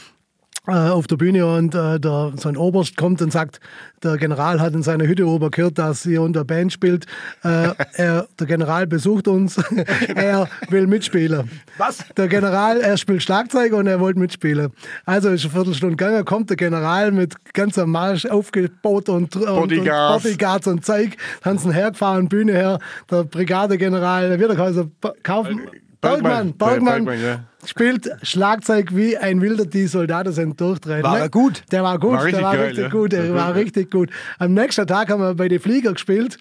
auf 0.66 1.08
der 1.08 1.16
Bühne 1.16 1.46
und 1.46 1.74
äh, 1.74 2.00
der, 2.00 2.34
so 2.36 2.50
ein 2.50 2.58
Oberst 2.58 2.96
kommt 2.98 3.22
und 3.22 3.32
sagt, 3.32 3.60
der 4.04 4.18
General 4.18 4.60
hat 4.62 4.74
in 4.74 4.84
seiner 4.84 5.08
Hütte 5.08 5.26
oben 5.28 5.50
gehört, 5.52 5.78
dass 5.78 6.06
ihr 6.06 6.22
unter 6.22 6.46
Band 6.46 6.72
spielt. 6.72 7.06
Äh, 7.44 7.70
er, 7.94 8.28
der 8.40 8.48
General 8.48 8.86
besucht 8.88 9.28
uns, 9.28 9.58
er 10.16 10.48
will 10.70 10.88
mitspielen. 10.88 11.50
Was? 11.78 12.06
Der 12.16 12.28
General, 12.28 12.80
er 12.82 12.98
spielt 12.98 13.24
Schlagzeug 13.24 13.74
und 13.74 13.88
er 13.88 14.00
wollte 14.00 14.20
mitspielen. 14.20 14.72
Also 15.06 15.30
ist 15.30 15.44
eine 15.44 15.54
Viertelstunde 15.54 15.96
gegangen, 15.96 16.26
kommt 16.26 16.50
der 16.50 16.58
General 16.58 17.12
mit 17.12 17.36
ganzem 17.54 17.90
Marsch 17.90 18.26
aufgebaut 18.26 19.10
und, 19.10 19.36
und, 19.36 19.46
Bodyguards. 19.46 20.16
und 20.16 20.32
Bodyguards 20.32 20.68
und 20.68 20.86
Zeug, 20.86 21.18
tanzen 21.42 21.72
hergefahren, 21.72 22.30
Bühne 22.30 22.54
her, 22.54 22.80
der 23.10 23.24
Brigadegeneral, 23.24 24.30
der 24.30 24.40
Wiederkaiser, 24.40 24.88
kaufen 25.24 25.62
Bergmann, 26.02 26.54
Bergmann, 26.54 27.06
Bergmann 27.06 27.22
ja. 27.22 27.44
spielt 27.66 28.10
Schlagzeug 28.24 28.96
wie 28.96 29.18
ein 29.18 29.42
Wilder, 29.42 29.66
die 29.66 29.86
Soldaten 29.88 30.32
sind 30.32 30.60
durchdrehen. 30.60 31.04
War 31.04 31.16
ne? 31.16 31.24
er 31.24 31.30
gut? 31.30 31.64
Der 31.72 31.84
war 31.84 32.00
gut, 32.00 32.14
war 32.14 32.26
der 32.26 32.42
war 32.42 32.56
geil, 32.56 32.66
richtig 32.68 32.84
ja. 32.84 32.90
gut, 32.90 33.12
der 33.12 33.34
war 33.34 33.54
richtig 33.56 33.92
gut. 33.92 34.10
Am 34.38 34.54
nächsten 34.54 34.88
Tag 34.88 35.10
haben 35.10 35.22
wir 35.22 35.36
bei 35.36 35.50
den 35.50 35.60
Flieger 35.60 35.92
gespielt 35.92 36.38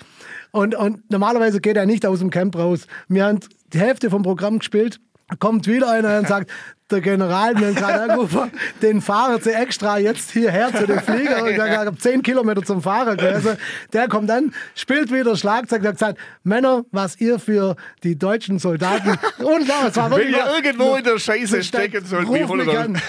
und, 0.52 0.76
und 0.76 1.10
normalerweise 1.10 1.60
geht 1.60 1.76
er 1.76 1.86
nicht 1.86 2.06
aus 2.06 2.20
dem 2.20 2.30
Camp 2.30 2.56
raus. 2.56 2.86
Wir 3.08 3.24
haben 3.24 3.40
die 3.72 3.80
Hälfte 3.80 4.10
vom 4.10 4.22
Programm 4.22 4.60
gespielt 4.60 5.00
kommt 5.38 5.66
wieder 5.66 5.90
einer 5.90 6.18
und 6.18 6.28
sagt, 6.28 6.50
der 6.90 7.00
General, 7.02 7.54
mir 7.54 7.74
gerade 7.74 8.02
angerufen, 8.02 8.50
den 8.80 9.02
fahren 9.02 9.40
sie 9.42 9.52
extra 9.52 9.98
jetzt 9.98 10.30
hierher 10.30 10.74
zu 10.74 10.86
dem 10.86 11.00
Flieger. 11.00 11.42
Und 11.42 11.50
ich 11.50 11.58
habe 11.60 11.98
zehn 11.98 12.22
Kilometer 12.22 12.62
zum 12.62 12.80
Fahrer 12.82 13.16
gewesen. 13.16 13.58
Der 13.92 14.08
kommt 14.08 14.30
dann, 14.30 14.54
spielt 14.74 15.12
wieder 15.12 15.36
Schlagzeug, 15.36 15.82
der 15.82 15.90
hat 15.90 15.96
gesagt, 15.96 16.18
Männer, 16.44 16.84
was 16.90 17.20
ihr 17.20 17.38
für 17.38 17.76
die 18.04 18.16
deutschen 18.18 18.58
Soldaten. 18.58 19.10
Und 19.38 19.68
es 19.86 19.96
war. 19.96 20.10
Wenn 20.10 20.30
ihr 20.30 20.46
irgendwo 20.46 20.94
in 20.96 21.04
der 21.04 21.18
Scheiße 21.18 21.62
stecken 21.62 22.04
sollt, 22.06 22.26
ruf 22.26 22.54
mich 22.54 22.78
an. 22.78 23.00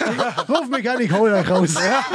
Ruf 0.49 0.67
mich 0.67 0.89
an, 0.89 0.99
ich 0.99 1.11
hole 1.11 1.35
euch 1.35 1.49
raus. 1.49 1.75
Ja. 1.79 2.05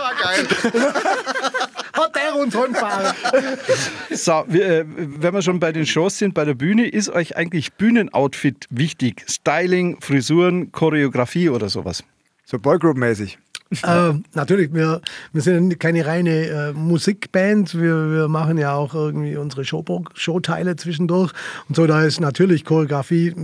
war 0.00 0.14
geil. 0.14 1.72
Hat 1.96 2.14
der 2.14 2.36
uns 2.36 2.54
rumfahren. 2.54 3.14
So, 4.10 4.44
wir, 4.46 4.66
äh, 4.66 4.84
wenn 4.86 5.34
wir 5.34 5.42
schon 5.42 5.60
bei 5.60 5.72
den 5.72 5.86
Shows 5.86 6.18
sind, 6.18 6.34
bei 6.34 6.44
der 6.44 6.54
Bühne, 6.54 6.88
ist 6.88 7.08
euch 7.08 7.36
eigentlich 7.36 7.74
Bühnenoutfit 7.74 8.66
wichtig? 8.70 9.24
Styling, 9.28 10.00
Frisuren, 10.00 10.72
Choreografie 10.72 11.48
oder 11.50 11.68
sowas? 11.68 12.04
So 12.44 12.58
Boygroup-mäßig. 12.58 13.38
äh, 13.82 14.12
natürlich, 14.34 14.72
wir, 14.72 15.00
wir 15.32 15.42
sind 15.42 15.80
keine 15.80 16.06
reine 16.06 16.46
äh, 16.46 16.72
Musikband. 16.72 17.74
Wir, 17.74 18.12
wir 18.12 18.28
machen 18.28 18.58
ja 18.58 18.74
auch 18.74 18.94
irgendwie 18.94 19.36
unsere 19.36 19.64
Show, 19.64 19.84
Showteile 20.14 20.76
zwischendurch. 20.76 21.32
Und 21.68 21.74
so, 21.74 21.86
da 21.86 22.04
ist 22.04 22.20
natürlich 22.20 22.64
Choreografie, 22.64 23.34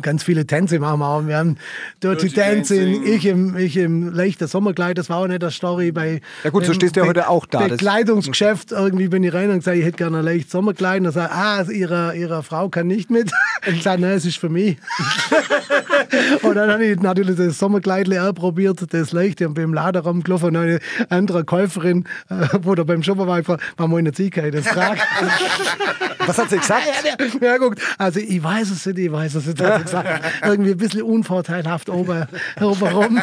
ganz 0.00 0.22
viele 0.22 0.46
Tänze 0.46 0.78
machen 0.78 1.00
wir 1.00 1.06
auch. 1.06 1.26
Wir 1.26 1.36
haben 1.36 1.56
Dirty, 2.02 2.28
Dirty 2.28 2.34
Dancing, 2.34 2.94
Dancing, 2.94 3.14
Ich, 3.14 3.26
im, 3.26 3.56
ich 3.58 3.76
im 3.76 4.10
leichten 4.10 4.46
Sommerkleid, 4.46 4.96
das 4.96 5.10
war 5.10 5.18
auch 5.18 5.26
nicht 5.26 5.42
der 5.42 5.50
Story. 5.50 5.92
Bei, 5.92 6.22
ja 6.44 6.50
gut, 6.50 6.64
so 6.64 6.72
stehst 6.72 6.96
du 6.96 7.00
ja 7.00 7.06
heute 7.06 7.28
auch 7.28 7.44
da. 7.44 7.68
Bekleidungsgeschäft, 7.68 8.72
irgendwie 8.72 9.08
bin 9.08 9.22
ich 9.22 9.34
rein 9.34 9.50
und 9.50 9.58
gesagt, 9.58 9.76
ich 9.76 9.84
hätte 9.84 9.98
gerne 9.98 10.18
ein 10.18 10.24
leichtes 10.24 10.52
Sommerkleid. 10.52 10.98
Und 10.98 11.04
dann 11.04 11.12
sagt, 11.12 11.34
ah, 11.34 11.62
ihre, 11.70 12.16
ihre 12.16 12.42
Frau 12.42 12.70
kann 12.70 12.86
nicht 12.86 13.10
mit. 13.10 13.30
ich 13.66 13.82
sage, 13.82 14.00
nein, 14.00 14.12
es 14.12 14.24
ist 14.24 14.38
für 14.38 14.48
mich. 14.48 14.78
und 16.42 16.54
dann 16.54 16.70
habe 16.70 16.86
ich 16.86 17.00
natürlich 17.00 17.36
das 17.36 17.58
Sommerkleid 17.58 18.08
probiert, 18.34 18.82
das 18.90 19.12
leichte 19.12 19.57
beim 19.58 19.74
Laderaum 19.74 20.22
gelaufen 20.22 20.46
und 20.46 20.56
eine 20.56 20.80
andere 21.08 21.44
Käuferin, 21.44 22.04
äh, 22.30 22.46
wo 22.62 22.74
da 22.74 22.84
beim 22.84 23.02
Shoppen 23.02 23.26
war, 23.26 23.36
einfach, 23.36 23.58
war 23.76 23.88
meine 23.88 24.12
Ziege, 24.12 24.50
das 24.50 24.68
fragt. 24.68 25.02
Was 26.26 26.38
hat 26.38 26.50
sie 26.50 26.58
gesagt? 26.58 26.82
Ja, 27.08 27.52
ja, 27.52 27.56
guckt. 27.58 27.80
Also, 27.96 28.20
ich 28.20 28.42
weiß 28.42 28.70
es 28.70 28.84
nicht, 28.86 28.98
ich 28.98 29.12
weiß 29.12 29.34
es 29.36 29.46
nicht, 29.46 29.62
hat 29.62 29.78
sie 29.78 29.84
gesagt. 29.84 30.24
Irgendwie 30.44 30.72
ein 30.72 30.76
bisschen 30.76 31.02
unvorteilhaft 31.02 31.88
oben, 31.88 32.26
oben 32.60 33.22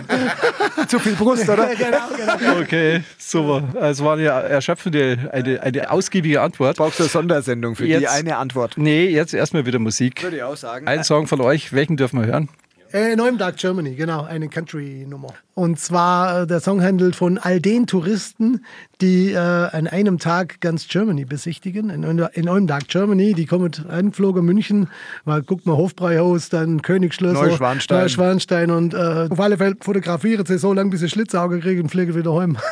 Zu 0.88 1.00
viel 1.00 1.14
Brust, 1.14 1.48
oder? 1.48 1.70
genau, 1.76 2.08
genau. 2.16 2.60
Okay, 2.62 3.04
super. 3.18 3.64
Es 3.82 4.04
war 4.04 4.14
eine 4.14 4.26
erschöpfende, 4.26 5.30
eine, 5.32 5.62
eine 5.62 5.92
ausgiebige 5.92 6.42
Antwort. 6.42 6.78
Brauchst 6.78 7.00
du 7.00 7.04
eine 7.04 7.10
Sondersendung 7.10 7.76
für 7.76 7.86
jetzt, 7.86 8.02
die 8.02 8.08
eine 8.08 8.38
Antwort? 8.38 8.74
Nee, 8.78 9.08
jetzt 9.08 9.34
erstmal 9.34 9.66
wieder 9.66 9.80
Musik. 9.80 10.24
Würde 10.24 10.38
ich 10.38 10.44
auch 10.44 10.58
sagen. 10.58 10.88
Ein 10.88 11.04
Song 11.04 11.28
von 11.28 11.42
euch, 11.42 11.74
welchen 11.74 11.98
dürfen 11.98 12.20
wir 12.20 12.28
hören? 12.28 12.50
Äh, 12.96 13.18
Tag 13.38 13.58
Germany, 13.58 13.94
genau, 13.96 14.24
eine 14.24 14.48
Country-Nummer. 14.48 15.28
Und 15.54 15.78
zwar, 15.78 16.44
äh, 16.44 16.48
der 16.48 16.62
Song 16.62 16.82
handelt 16.82 17.18
von 17.18 17.38
all 17.38 17.60
den 17.60 17.88
Touristen, 17.88 18.64
die 19.02 19.34
äh, 19.34 19.38
an 19.38 19.88
einem 19.88 20.18
Tag 20.18 20.62
ganz 20.62 20.88
Germany 20.88 21.26
besichtigen. 21.26 21.90
In, 21.90 22.04
in 22.04 22.48
einem 22.48 22.68
Tag 22.68 22.88
Germany, 22.88 23.34
die 23.34 23.48
kommen 23.48 23.74
anflogen 23.90 24.46
München, 24.46 24.88
mal 25.26 25.42
guckt 25.42 25.66
mal 25.66 25.76
Hofbräuhaus, 25.76 26.48
dann 26.48 26.82
Königsschlösser, 26.84 27.48
Neuschwanstein. 27.48 28.00
Neuschwanstein 28.00 28.72
und 28.72 28.94
äh, 28.94 29.28
auf 29.30 29.40
alle 29.42 29.58
Fälle 29.58 29.76
fotografieren 29.82 30.46
sie 30.46 30.58
so 30.58 30.72
lange, 30.72 30.92
bis 30.92 31.02
sie 31.02 31.10
Schlitzauge 31.10 31.60
kriegen 31.60 31.82
und 31.82 31.90
fliegen 31.90 32.16
wieder 32.16 32.34
heim. 32.34 32.58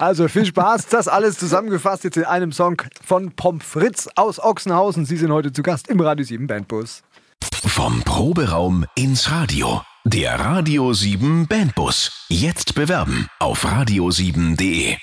Also 0.00 0.28
viel 0.28 0.46
Spaß, 0.46 0.86
das 0.86 1.08
alles 1.08 1.36
zusammengefasst 1.36 2.04
jetzt 2.04 2.16
in 2.16 2.24
einem 2.24 2.52
Song 2.52 2.80
von 3.04 3.32
Pomp 3.32 3.62
Fritz 3.62 4.08
aus 4.14 4.42
Ochsenhausen. 4.42 5.04
Sie 5.04 5.18
sind 5.18 5.30
heute 5.30 5.52
zu 5.52 5.62
Gast 5.62 5.88
im 5.90 6.00
Radio 6.00 6.24
7 6.24 6.46
Bandbus. 6.46 7.02
Vom 7.44 8.02
Proberaum 8.02 8.84
ins 8.94 9.30
Radio. 9.30 9.82
Der 10.04 10.38
Radio 10.38 10.92
7 10.92 11.46
Bandbus. 11.46 12.26
Jetzt 12.28 12.74
bewerben 12.74 13.28
auf 13.38 13.64
radio7.de. 13.64 14.96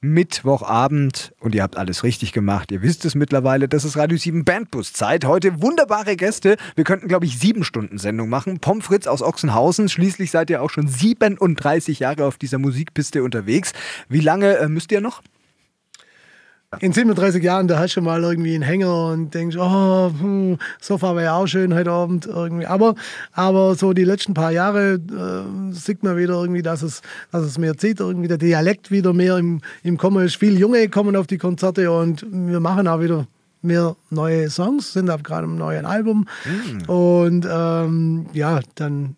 Mittwochabend 0.00 1.32
und 1.40 1.54
ihr 1.54 1.62
habt 1.62 1.76
alles 1.76 2.04
richtig 2.04 2.32
gemacht. 2.32 2.70
Ihr 2.70 2.82
wisst 2.82 3.04
es 3.04 3.14
mittlerweile, 3.14 3.68
das 3.68 3.84
ist 3.84 3.96
Radio 3.96 4.16
7 4.16 4.44
Bandbus 4.44 4.92
Zeit. 4.92 5.24
Heute 5.24 5.60
wunderbare 5.60 6.16
Gäste. 6.16 6.56
Wir 6.76 6.84
könnten, 6.84 7.08
glaube 7.08 7.26
ich, 7.26 7.38
sieben 7.38 7.64
Stunden 7.64 7.98
Sendung 7.98 8.28
machen. 8.28 8.60
Pom 8.60 8.80
Fritz 8.80 9.06
aus 9.06 9.22
Ochsenhausen. 9.22 9.88
Schließlich 9.88 10.30
seid 10.30 10.50
ihr 10.50 10.62
auch 10.62 10.70
schon 10.70 10.86
37 10.86 12.00
Jahre 12.00 12.26
auf 12.26 12.38
dieser 12.38 12.58
Musikpiste 12.58 13.22
unterwegs. 13.22 13.72
Wie 14.08 14.20
lange 14.20 14.58
äh, 14.58 14.68
müsst 14.68 14.92
ihr 14.92 15.00
noch? 15.00 15.22
In 16.80 16.92
37 16.92 17.42
Jahren, 17.42 17.66
da 17.66 17.78
hast 17.78 17.94
du 17.94 18.02
mal 18.02 18.22
irgendwie 18.22 18.54
einen 18.54 18.62
Hänger 18.62 19.06
und 19.06 19.32
denkst, 19.32 19.56
oh, 19.58 20.12
hm, 20.20 20.58
Sofa 20.78 21.16
wäre 21.16 21.24
ja 21.24 21.34
auch 21.34 21.46
schön 21.46 21.72
heute 21.72 21.90
Abend 21.90 22.26
irgendwie. 22.26 22.66
Aber, 22.66 22.94
aber 23.32 23.74
so 23.74 23.94
die 23.94 24.04
letzten 24.04 24.34
paar 24.34 24.52
Jahre 24.52 24.96
äh, 24.96 25.72
sieht 25.72 26.02
man 26.02 26.18
wieder 26.18 26.34
irgendwie, 26.34 26.60
dass 26.60 26.82
es, 26.82 27.00
dass 27.32 27.42
es 27.42 27.56
mehr 27.56 27.78
zieht, 27.78 28.00
irgendwie 28.00 28.28
der 28.28 28.36
Dialekt 28.36 28.90
wieder 28.90 29.14
mehr 29.14 29.38
im, 29.38 29.62
im 29.82 29.96
Kommen 29.96 30.26
ist. 30.26 30.36
Viele 30.36 30.58
Junge 30.58 30.90
kommen 30.90 31.16
auf 31.16 31.26
die 31.26 31.38
Konzerte 31.38 31.90
und 31.90 32.26
wir 32.30 32.60
machen 32.60 32.86
auch 32.86 33.00
wieder 33.00 33.26
mehr 33.62 33.96
neue 34.10 34.50
Songs, 34.50 34.92
sind 34.92 35.08
ab 35.08 35.24
gerade 35.24 35.44
im 35.44 35.56
neuen 35.56 35.86
Album. 35.86 36.28
Mhm. 36.44 36.82
Und 36.82 37.48
ähm, 37.50 38.26
ja, 38.34 38.60
dann, 38.74 39.16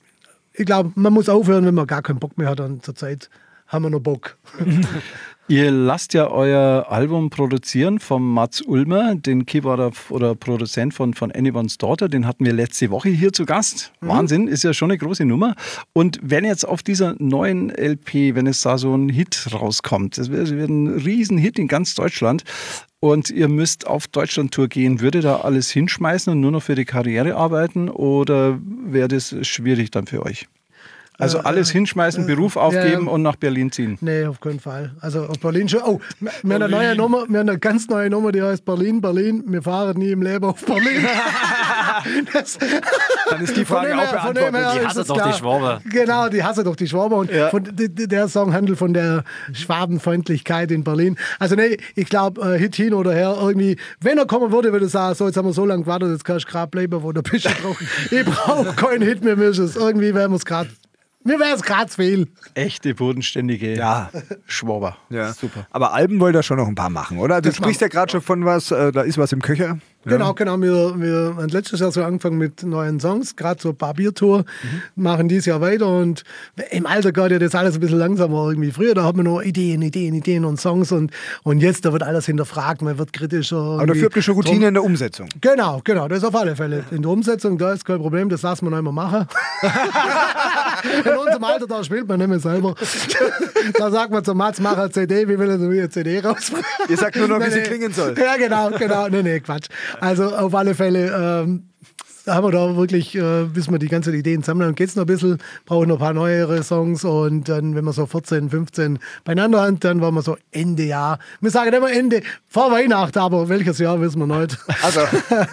ich 0.52 0.66
glaube, 0.66 0.92
man 0.94 1.12
muss 1.12 1.28
aufhören, 1.28 1.66
wenn 1.66 1.74
man 1.74 1.88
gar 1.88 2.02
keinen 2.02 2.20
Bock 2.20 2.38
mehr 2.38 2.48
hat. 2.48 2.60
Und 2.60 2.84
zurzeit 2.84 3.28
haben 3.66 3.82
wir 3.82 3.90
noch 3.90 4.00
Bock. 4.00 4.36
Ihr 5.50 5.72
lasst 5.72 6.14
ja 6.14 6.30
euer 6.30 6.86
Album 6.90 7.28
produzieren 7.28 7.98
vom 7.98 8.34
Mats 8.34 8.62
Ulmer, 8.62 9.16
den 9.16 9.46
Keyboarder 9.46 9.90
oder 10.08 10.36
Produzent 10.36 10.94
von, 10.94 11.12
von 11.12 11.32
Anyone's 11.32 11.76
Daughter. 11.76 12.08
Den 12.08 12.24
hatten 12.24 12.44
wir 12.44 12.52
letzte 12.52 12.88
Woche 12.90 13.08
hier 13.08 13.32
zu 13.32 13.46
Gast. 13.46 13.90
Mhm. 14.00 14.06
Wahnsinn, 14.06 14.46
ist 14.46 14.62
ja 14.62 14.72
schon 14.72 14.92
eine 14.92 14.98
große 14.98 15.24
Nummer. 15.24 15.56
Und 15.92 16.20
wenn 16.22 16.44
jetzt 16.44 16.68
auf 16.68 16.84
dieser 16.84 17.16
neuen 17.18 17.70
LP, 17.70 18.36
wenn 18.36 18.46
es 18.46 18.60
da 18.60 18.78
so 18.78 18.94
ein 18.94 19.08
Hit 19.08 19.48
rauskommt, 19.52 20.18
das 20.18 20.30
wird 20.30 20.48
ein 20.48 20.86
Riesenhit 20.86 21.58
in 21.58 21.66
ganz 21.66 21.96
Deutschland 21.96 22.44
und 23.00 23.28
ihr 23.30 23.48
müsst 23.48 23.88
auf 23.88 24.06
Deutschland-Tour 24.06 24.68
gehen, 24.68 25.00
würde 25.00 25.20
da 25.20 25.40
alles 25.40 25.68
hinschmeißen 25.72 26.32
und 26.32 26.38
nur 26.38 26.52
noch 26.52 26.62
für 26.62 26.76
die 26.76 26.84
Karriere 26.84 27.34
arbeiten 27.34 27.88
oder 27.88 28.60
wäre 28.84 29.08
das 29.08 29.34
schwierig 29.42 29.90
dann 29.90 30.06
für 30.06 30.24
euch? 30.24 30.46
Also 31.20 31.38
alles 31.40 31.70
hinschmeißen, 31.70 32.26
Beruf 32.26 32.56
aufgeben 32.56 33.06
ja, 33.06 33.12
und 33.12 33.22
nach 33.22 33.36
Berlin 33.36 33.70
ziehen. 33.70 33.98
Nee, 34.00 34.24
auf 34.24 34.40
keinen 34.40 34.60
Fall. 34.60 34.92
Also 35.00 35.24
auf 35.24 35.38
Berlin 35.38 35.68
schon. 35.68 35.80
Oh, 35.82 36.00
wir 36.20 36.30
haben 36.30 36.52
eine 36.52 36.68
neue 36.68 36.96
Nummer, 36.96 37.24
wir 37.28 37.40
haben 37.40 37.48
eine 37.48 37.58
ganz 37.58 37.88
neue 37.88 38.10
Nummer, 38.10 38.32
die 38.32 38.42
heißt 38.42 38.64
Berlin, 38.64 39.00
Berlin. 39.00 39.44
Wir 39.46 39.62
fahren 39.62 39.98
nie 39.98 40.10
im 40.10 40.22
Leben 40.22 40.44
auf 40.44 40.64
Berlin. 40.64 41.06
das, 42.32 42.58
Dann 43.30 43.40
ist 43.42 43.56
die 43.56 43.64
Frage 43.64 43.96
auch 43.96 44.10
beantwortet. 44.10 44.54
Die 44.54 44.86
hasse 44.86 45.04
doch 45.04 45.14
klar. 45.14 45.32
die 45.32 45.38
Schwabe. 45.38 45.80
Genau, 45.90 46.28
die 46.28 46.42
hasse 46.42 46.64
doch 46.64 46.76
die 46.76 46.86
Schwabe. 46.86 47.14
Und 47.16 47.30
ja. 47.30 47.50
von, 47.50 47.64
der 47.74 48.28
Song 48.28 48.52
handelt 48.52 48.78
von 48.78 48.94
der 48.94 49.24
Schwabenfreundlichkeit 49.52 50.70
in 50.70 50.84
Berlin. 50.84 51.16
Also 51.38 51.56
nee, 51.56 51.76
ich 51.94 52.08
glaube, 52.08 52.40
äh, 52.40 52.58
Hit 52.58 52.76
hin 52.76 52.94
oder 52.94 53.12
her, 53.12 53.36
irgendwie, 53.40 53.76
wenn 54.00 54.18
er 54.18 54.26
kommen 54.26 54.52
würde, 54.52 54.72
würde 54.72 54.86
ich 54.86 54.92
sagen, 54.92 55.14
so, 55.14 55.26
jetzt 55.26 55.36
haben 55.36 55.46
wir 55.46 55.52
so 55.52 55.66
lange 55.66 55.82
gewartet, 55.82 56.10
jetzt 56.10 56.24
kannst 56.24 56.46
du 56.46 56.50
gerade 56.50 56.70
bleiben, 56.70 57.02
wo 57.02 57.12
der 57.12 57.22
bist. 57.22 57.48
Ich 58.10 58.24
brauche 58.24 58.72
keinen 58.74 59.02
Hit 59.02 59.24
mehr, 59.24 59.36
müssen. 59.36 59.70
Irgendwie 59.74 60.14
werden 60.14 60.32
wir 60.32 60.36
es 60.36 60.44
gerade 60.44 60.70
mir 61.24 61.38
wäre 61.38 61.54
es 61.54 61.62
gerade 61.62 61.88
zu 61.90 61.96
viel. 61.96 62.28
Echte 62.54 62.94
bodenständige 62.94 63.76
ja. 63.76 64.10
Schwaber. 64.46 64.96
Ja. 65.10 65.32
Super. 65.32 65.66
Aber 65.70 65.92
Alben 65.92 66.20
wollt 66.20 66.34
ihr 66.34 66.42
schon 66.42 66.56
noch 66.56 66.68
ein 66.68 66.74
paar 66.74 66.90
machen, 66.90 67.18
oder? 67.18 67.40
Du 67.40 67.48
das 67.48 67.56
sprichst 67.56 67.80
ja 67.80 67.88
gerade 67.88 68.10
schon 68.10 68.22
von 68.22 68.44
was, 68.44 68.70
äh, 68.70 68.92
da 68.92 69.02
ist 69.02 69.18
was 69.18 69.32
im 69.32 69.42
Köcher. 69.42 69.78
Genau, 70.04 70.28
ja. 70.28 70.32
genau. 70.32 70.60
Wir, 70.60 70.94
wir 70.98 71.34
haben 71.36 71.48
letztes 71.48 71.80
Jahr 71.80 71.92
so 71.92 72.02
angefangen 72.02 72.38
mit 72.38 72.62
neuen 72.62 73.00
Songs, 73.00 73.36
gerade 73.36 73.60
so 73.60 73.74
Barbiertour, 73.74 74.38
mhm. 74.38 74.82
machen 75.02 75.28
dieses 75.28 75.44
Jahr 75.44 75.60
weiter 75.60 75.88
und 75.88 76.24
im 76.70 76.86
Alter 76.86 77.12
geht 77.12 77.30
ja 77.30 77.38
das 77.38 77.54
alles 77.54 77.74
ein 77.74 77.80
bisschen 77.80 77.98
langsamer 77.98 78.48
irgendwie. 78.48 78.70
Früher, 78.70 78.94
da 78.94 79.04
hat 79.04 79.16
man 79.16 79.26
nur 79.26 79.44
Ideen, 79.44 79.82
Ideen, 79.82 80.14
Ideen 80.14 80.46
und 80.46 80.58
Songs 80.58 80.90
und, 80.90 81.10
und 81.42 81.60
jetzt, 81.60 81.84
da 81.84 81.92
wird 81.92 82.02
alles 82.02 82.24
hinterfragt, 82.24 82.80
man 82.80 82.96
wird 82.96 83.12
kritischer. 83.12 83.56
Aber 83.56 83.88
dafür 83.88 84.04
habt 84.04 84.16
ihr 84.16 84.22
schon 84.22 84.36
Routine 84.36 84.68
in 84.68 84.74
der 84.74 84.84
Umsetzung. 84.84 85.28
Genau, 85.40 85.82
genau, 85.84 86.08
das 86.08 86.18
ist 86.18 86.24
auf 86.24 86.34
alle 86.34 86.56
Fälle. 86.56 86.84
In 86.90 87.02
der 87.02 87.10
Umsetzung, 87.10 87.58
da 87.58 87.72
ist 87.72 87.84
kein 87.84 87.98
Problem, 87.98 88.30
das 88.30 88.40
lassen 88.40 88.64
wir 88.66 88.70
noch 88.70 88.78
immer 88.78 88.92
machen. 88.92 89.26
in 91.04 91.16
unserem 91.16 91.44
Alter, 91.44 91.66
da 91.66 91.84
spielt 91.84 92.08
man 92.08 92.18
nicht 92.18 92.28
mehr 92.28 92.40
selber. 92.40 92.74
da 93.78 93.90
sagt 93.90 94.10
man 94.10 94.24
zum 94.24 94.38
Mats, 94.38 94.58
mach 94.60 94.78
eine 94.78 94.90
CD, 94.90 95.28
wie 95.28 95.38
will 95.38 95.50
er 95.50 95.58
so 95.58 95.66
eine 95.66 95.90
CD 95.90 96.20
rausbringen? 96.20 96.64
Ihr 96.88 96.96
sagt 96.96 97.16
nur 97.16 97.28
noch, 97.28 97.40
wie 97.40 97.50
sie 97.50 97.60
klingen 97.60 97.92
soll. 97.92 98.14
Ja, 98.18 98.36
genau, 98.36 98.70
genau. 98.70 99.08
Nee, 99.08 99.22
nee, 99.22 99.40
Quatsch. 99.40 99.68
Also 99.98 100.34
auf 100.36 100.54
alle 100.54 100.74
Fälle 100.74 101.42
ähm, 101.42 101.69
haben 102.34 102.44
wir 102.44 102.52
da 102.52 102.76
wirklich, 102.76 103.14
äh, 103.14 103.44
bis 103.44 103.70
wir 103.70 103.78
die 103.78 103.88
ganzen 103.88 104.14
Ideen 104.14 104.42
sammeln, 104.42 104.74
geht 104.74 104.88
es 104.88 104.96
noch 104.96 105.04
ein 105.04 105.06
bisschen, 105.06 105.38
brauchen 105.66 105.88
noch 105.88 105.96
ein 105.96 106.00
paar 106.00 106.12
neuere 106.12 106.62
Songs 106.62 107.04
und 107.04 107.48
dann, 107.48 107.74
wenn 107.74 107.84
wir 107.84 107.92
so 107.92 108.06
14, 108.06 108.50
15 108.50 108.98
beieinander 109.24 109.62
haben, 109.62 109.80
dann 109.80 110.00
waren 110.00 110.14
wir 110.14 110.22
so 110.22 110.36
Ende 110.52 110.84
Jahr. 110.84 111.18
Wir 111.40 111.50
sagen 111.50 111.72
immer 111.72 111.90
Ende, 111.90 112.22
vor 112.48 112.72
Weihnachten, 112.72 113.18
aber 113.18 113.48
welches 113.48 113.78
Jahr 113.78 114.00
wissen 114.00 114.18
wir 114.18 114.40
nicht. 114.40 114.58
Also 114.82 115.00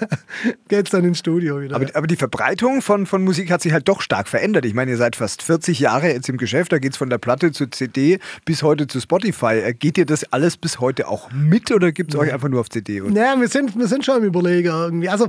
geht 0.68 0.86
es 0.86 0.92
dann 0.92 1.04
ins 1.06 1.20
Studio 1.20 1.62
wieder. 1.62 1.76
Aber, 1.76 1.86
aber, 1.94 2.08
die 2.08 2.16
Verbreitung 2.16 2.82
von, 2.82 3.06
von 3.06 3.24
Musik 3.24 3.52
hat 3.52 3.62
sich 3.62 3.74
halt 3.74 3.88
doch 3.88 4.02
stark 4.02 4.28
verändert. 4.28 4.66
Ich 4.66 4.74
meine, 4.74 4.92
ihr 4.92 4.98
seid 4.98 5.16
fast 5.16 5.44
40 5.44 5.80
Jahre 5.80 6.08
jetzt 6.08 6.30
im 6.30 6.38
Geschäft, 6.38 6.72
da 6.72 6.80
geht 6.80 6.94
es 6.94 6.98
von 6.98 7.10
der 7.10 7.18
Platte 7.18 7.52
zur 7.52 7.72
CD 7.72 8.20
bis 8.46 8.64
heute 8.64 8.88
zu 8.88 9.00
Spotify. 9.00 9.60
Äh, 9.60 9.74
geht 9.74 9.98
ihr 9.98 10.06
das 10.06 10.32
alles 10.32 10.58
bis 10.58 10.80
heute 10.80 11.08
auch 11.08 11.32
mit 11.32 11.72
oder 11.72 11.92
gibt 11.92 12.14
es 12.14 12.20
euch 12.20 12.34
einfach 12.34 12.50
nur 12.50 12.62
auf 12.62 12.70
CD? 12.70 13.02
Naja, 13.02 13.40
wir 13.40 13.48
sind, 13.48 13.78
wir 13.78 13.88
sind 13.88 14.06
schon 14.06 14.18
im 14.18 14.24
Überleger 14.24 14.86
irgendwie. 14.86 15.10
Also 15.10 15.28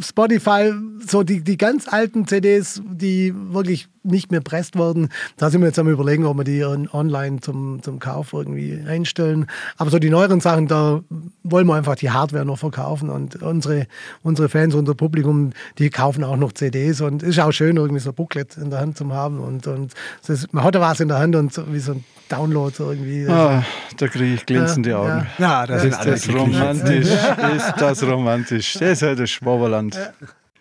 Spotify, 0.00 0.72
so 1.04 1.24
die, 1.24 1.42
die 1.42 1.56
ganz 1.56 1.88
alten 1.88 2.28
CDs, 2.28 2.82
die 2.86 3.34
wirklich 3.34 3.88
nicht 4.04 4.30
mehr 4.30 4.40
presst 4.40 4.78
werden, 4.78 5.08
da 5.36 5.50
sind 5.50 5.60
wir 5.60 5.66
jetzt 5.66 5.78
am 5.80 5.88
überlegen, 5.88 6.24
ob 6.24 6.36
wir 6.36 6.44
die 6.44 6.64
online 6.64 7.40
zum, 7.40 7.82
zum 7.82 7.98
Kauf 7.98 8.32
irgendwie 8.32 8.80
einstellen. 8.86 9.46
Aber 9.76 9.90
so 9.90 9.98
die 9.98 10.08
neueren 10.08 10.40
Sachen, 10.40 10.68
da 10.68 11.00
wollen 11.42 11.66
wir 11.66 11.74
einfach 11.74 11.96
die 11.96 12.10
Hardware 12.10 12.44
noch 12.44 12.58
verkaufen 12.58 13.10
und 13.10 13.42
unsere, 13.42 13.88
unsere 14.22 14.48
Fans, 14.48 14.74
unser 14.76 14.94
Publikum, 14.94 15.50
die 15.78 15.90
kaufen 15.90 16.22
auch 16.22 16.36
noch 16.36 16.52
CDs 16.52 17.00
und 17.00 17.24
ist 17.24 17.40
auch 17.40 17.50
schön, 17.50 17.76
irgendwie 17.76 18.00
so 18.00 18.10
ein 18.10 18.14
Booklet 18.14 18.56
in 18.56 18.70
der 18.70 18.78
Hand 18.78 18.96
zu 18.96 19.12
haben 19.12 19.40
und, 19.40 19.66
und 19.66 19.94
ist, 20.28 20.54
man 20.54 20.62
hat 20.62 20.76
da 20.76 20.80
was 20.80 21.00
in 21.00 21.08
der 21.08 21.18
Hand 21.18 21.34
und 21.34 21.52
so, 21.52 21.64
wie 21.72 21.80
so 21.80 21.92
ein 21.92 22.04
Download 22.28 22.74
irgendwie. 22.76 23.28
Ah, 23.28 23.64
da 23.98 24.08
kriege 24.08 24.34
ich 24.34 24.46
glänzende 24.46 24.98
Augen. 24.98 25.26
Ja, 25.38 25.62
ja 25.62 25.66
das 25.66 25.84
ist 25.84 26.04
das 26.04 26.28
romantisch. 26.34 27.06
ist 27.06 27.74
das 27.78 28.02
romantisch. 28.02 28.72
Das 28.74 28.82
ist 28.82 29.02
halt 29.02 29.20
das 29.20 29.30
Schwaberland. 29.56 29.98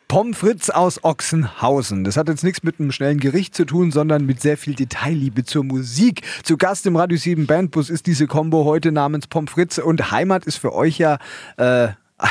Pommes 0.08 0.38
Fritz 0.38 0.70
aus 0.70 1.04
Ochsenhausen. 1.04 2.04
Das 2.04 2.16
hat 2.16 2.30
jetzt 2.30 2.44
nichts 2.44 2.64
mit 2.64 2.80
einem 2.80 2.92
schnellen 2.92 3.20
Gericht 3.20 3.56
zu 3.56 3.66
tun, 3.66 3.92
sondern 3.92 4.26
mit 4.26 4.40
sehr 4.40 4.58
viel 4.58 4.76
Detailliebe 4.76 5.44
zur 5.44 5.64
Musik. 5.64 6.22
Zu 6.44 6.58
Gast 6.58 6.86
im 6.86 6.96
Radio 6.96 7.18
7 7.18 7.48
Bandbus 7.48 7.90
ist 7.90 8.06
diese 8.06 8.28
Combo 8.28 8.66
heute 8.66 8.92
namens 8.92 9.28
Pommes 9.28 9.52
Fritz 9.52 9.78
und 9.80 10.12
Heimat 10.12 10.46
ist 10.46 10.58
für 10.58 10.74
euch 10.74 11.00
ja. 11.00 11.18
Äh, 11.58 11.90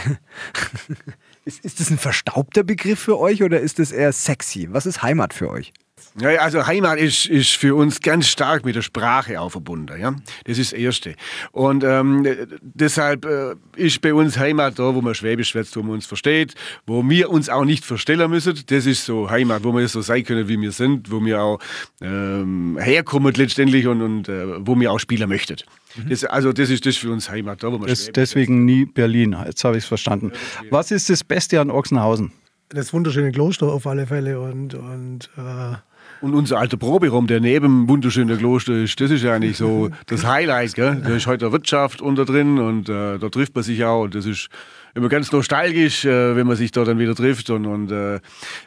ist, 1.44 1.64
ist 1.64 1.80
das 1.80 1.90
ein 1.90 1.98
verstaubter 1.98 2.62
Begriff 2.62 3.00
für 3.00 3.18
euch 3.18 3.42
oder 3.42 3.60
ist 3.60 3.78
das 3.78 3.92
eher 3.92 4.12
sexy? 4.12 4.68
Was 4.70 4.86
ist 4.86 5.02
Heimat 5.02 5.34
für 5.34 5.50
euch? 5.50 5.72
Ja, 6.20 6.30
also 6.40 6.66
Heimat 6.66 6.98
ist, 6.98 7.26
ist 7.26 7.56
für 7.56 7.74
uns 7.74 8.00
ganz 8.00 8.28
stark 8.28 8.64
mit 8.64 8.76
der 8.76 8.82
Sprache 8.82 9.40
auch 9.40 9.50
verbunden. 9.50 10.00
Ja? 10.00 10.14
Das 10.44 10.58
ist 10.58 10.72
das 10.72 10.78
Erste. 10.78 11.14
Und 11.50 11.82
ähm, 11.82 12.26
deshalb 12.62 13.24
äh, 13.24 13.54
ist 13.76 14.00
bei 14.00 14.14
uns 14.14 14.38
Heimat 14.38 14.78
da, 14.78 14.94
wo 14.94 15.00
man 15.00 15.14
Schwäbisch 15.14 15.48
schwätzt, 15.48 15.76
wo 15.76 15.82
man 15.82 15.92
uns 15.92 16.06
versteht, 16.06 16.54
wo 16.86 17.08
wir 17.08 17.30
uns 17.30 17.48
auch 17.48 17.64
nicht 17.64 17.84
verstellen 17.84 18.30
müssen. 18.30 18.58
Das 18.66 18.86
ist 18.86 19.04
so 19.04 19.28
Heimat, 19.28 19.64
wo 19.64 19.72
wir 19.72 19.88
so 19.88 20.02
sein 20.02 20.24
können, 20.24 20.46
wie 20.48 20.60
wir 20.60 20.72
sind, 20.72 21.10
wo 21.10 21.24
wir 21.24 21.42
auch 21.42 21.58
ähm, 22.00 22.78
herkommen 22.80 23.34
letztendlich 23.34 23.86
und, 23.86 24.00
und 24.00 24.28
äh, 24.28 24.66
wo 24.66 24.78
wir 24.78 24.92
auch 24.92 25.00
spielen 25.00 25.28
möchten. 25.28 25.56
Mhm. 25.96 26.10
Das, 26.10 26.24
also 26.24 26.52
das 26.52 26.70
ist 26.70 26.86
das 26.86 26.96
für 26.96 27.10
uns 27.10 27.28
Heimat 27.28 27.62
da, 27.62 27.72
wo 27.72 27.78
man 27.78 27.88
das 27.88 28.10
Deswegen 28.12 28.64
nie 28.64 28.84
Berlin, 28.84 29.36
jetzt 29.46 29.64
habe 29.64 29.76
ich 29.76 29.82
es 29.82 29.88
verstanden. 29.88 30.32
Was 30.70 30.90
ist 30.90 31.10
das 31.10 31.24
Beste 31.24 31.60
an 31.60 31.70
Ochsenhausen? 31.70 32.32
Das 32.68 32.92
wunderschöne 32.92 33.32
Kloster 33.32 33.66
auf 33.66 33.86
alle 33.86 34.06
Fälle 34.06 34.40
und, 34.40 34.74
und 34.74 35.30
äh 35.36 35.76
Und 36.20 36.34
unser 36.34 36.58
alter 36.58 36.76
Proberaum, 36.76 37.26
der 37.26 37.40
neben 37.40 37.64
dem 37.64 37.88
wunderschönen 37.88 38.38
Kloster 38.38 38.74
ist, 38.74 39.00
das 39.00 39.10
ist 39.10 39.22
ja 39.22 39.34
eigentlich 39.34 39.56
so 39.56 39.90
das 40.06 40.24
Highlight. 40.24 40.74
Gell? 40.74 41.02
Da 41.04 41.14
ist 41.14 41.26
heute 41.26 41.52
Wirtschaft 41.52 42.00
unter 42.00 42.24
drin 42.24 42.58
und 42.58 42.88
äh, 42.88 43.18
da 43.18 43.28
trifft 43.28 43.54
man 43.54 43.64
sich 43.64 43.84
auch. 43.84 44.02
Und 44.04 44.14
das 44.14 44.26
ist 44.26 44.48
immer 44.94 45.08
ganz 45.08 45.30
nostalgisch, 45.32 46.04
äh, 46.04 46.36
wenn 46.36 46.46
man 46.46 46.56
sich 46.56 46.70
da 46.70 46.84
dann 46.84 46.98
wieder 46.98 47.14
trifft. 47.14 47.50
Und, 47.50 47.66
und 47.66 47.90
äh, 47.90 48.20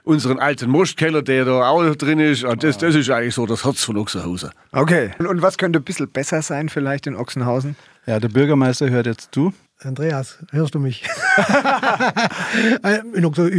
unseren 0.03 0.39
alten 0.39 0.69
Mostkeller, 0.69 1.21
der 1.21 1.45
da 1.45 1.67
auch 1.69 1.95
drin 1.95 2.19
ist, 2.19 2.43
und 2.43 2.63
das, 2.63 2.77
das 2.77 2.95
ist 2.95 3.09
eigentlich 3.09 3.35
so 3.35 3.45
das 3.45 3.65
Herz 3.65 3.83
von 3.83 3.97
Ochsenhausen. 3.97 4.51
Okay. 4.71 5.11
Und, 5.19 5.27
und 5.27 5.41
was 5.41 5.57
könnte 5.57 5.79
ein 5.79 5.83
bisschen 5.83 6.09
besser 6.09 6.41
sein 6.41 6.69
vielleicht 6.69 7.07
in 7.07 7.15
Ochsenhausen? 7.15 7.75
Ja, 8.05 8.19
der 8.19 8.29
Bürgermeister 8.29 8.89
hört 8.89 9.05
jetzt 9.05 9.33
zu. 9.33 9.53
Andreas, 9.79 10.39
hörst 10.51 10.73
du 10.73 10.79
mich? 10.79 11.03
ich 11.03 11.09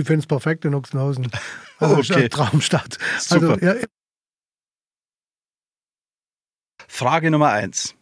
finde 0.06 0.14
es 0.18 0.26
perfekt 0.26 0.64
in 0.64 0.74
Ochsenhausen. 0.74 1.30
Also 1.78 1.96
okay. 1.96 2.28
Traumstadt. 2.30 2.98
Super. 3.20 3.52
Also, 3.52 3.64
ja. 3.64 3.74
Frage 6.88 7.30
Nummer 7.30 7.50
eins. 7.50 7.94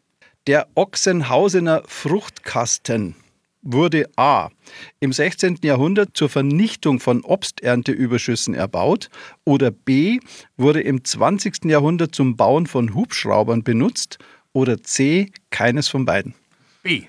Der 0.46 0.68
Ochsenhausener 0.74 1.82
Fruchtkasten 1.86 3.16
wurde 3.60 4.08
A. 4.16 4.48
im 5.00 5.12
16. 5.12 5.58
Jahrhundert 5.62 6.10
zur 6.14 6.28
Vernichtung 6.28 7.00
von 7.00 7.22
Obsternteüberschüssen 7.22 8.54
erbaut 8.54 9.10
oder 9.44 9.70
B. 9.70 10.20
wurde 10.56 10.80
im 10.80 11.04
20. 11.04 11.64
Jahrhundert 11.64 12.14
zum 12.14 12.36
Bauen 12.36 12.66
von 12.66 12.94
Hubschraubern 12.94 13.62
benutzt 13.62 14.18
oder 14.52 14.82
C. 14.82 15.32
keines 15.50 15.88
von 15.88 16.06
beiden. 16.06 16.34
B. 16.82 17.06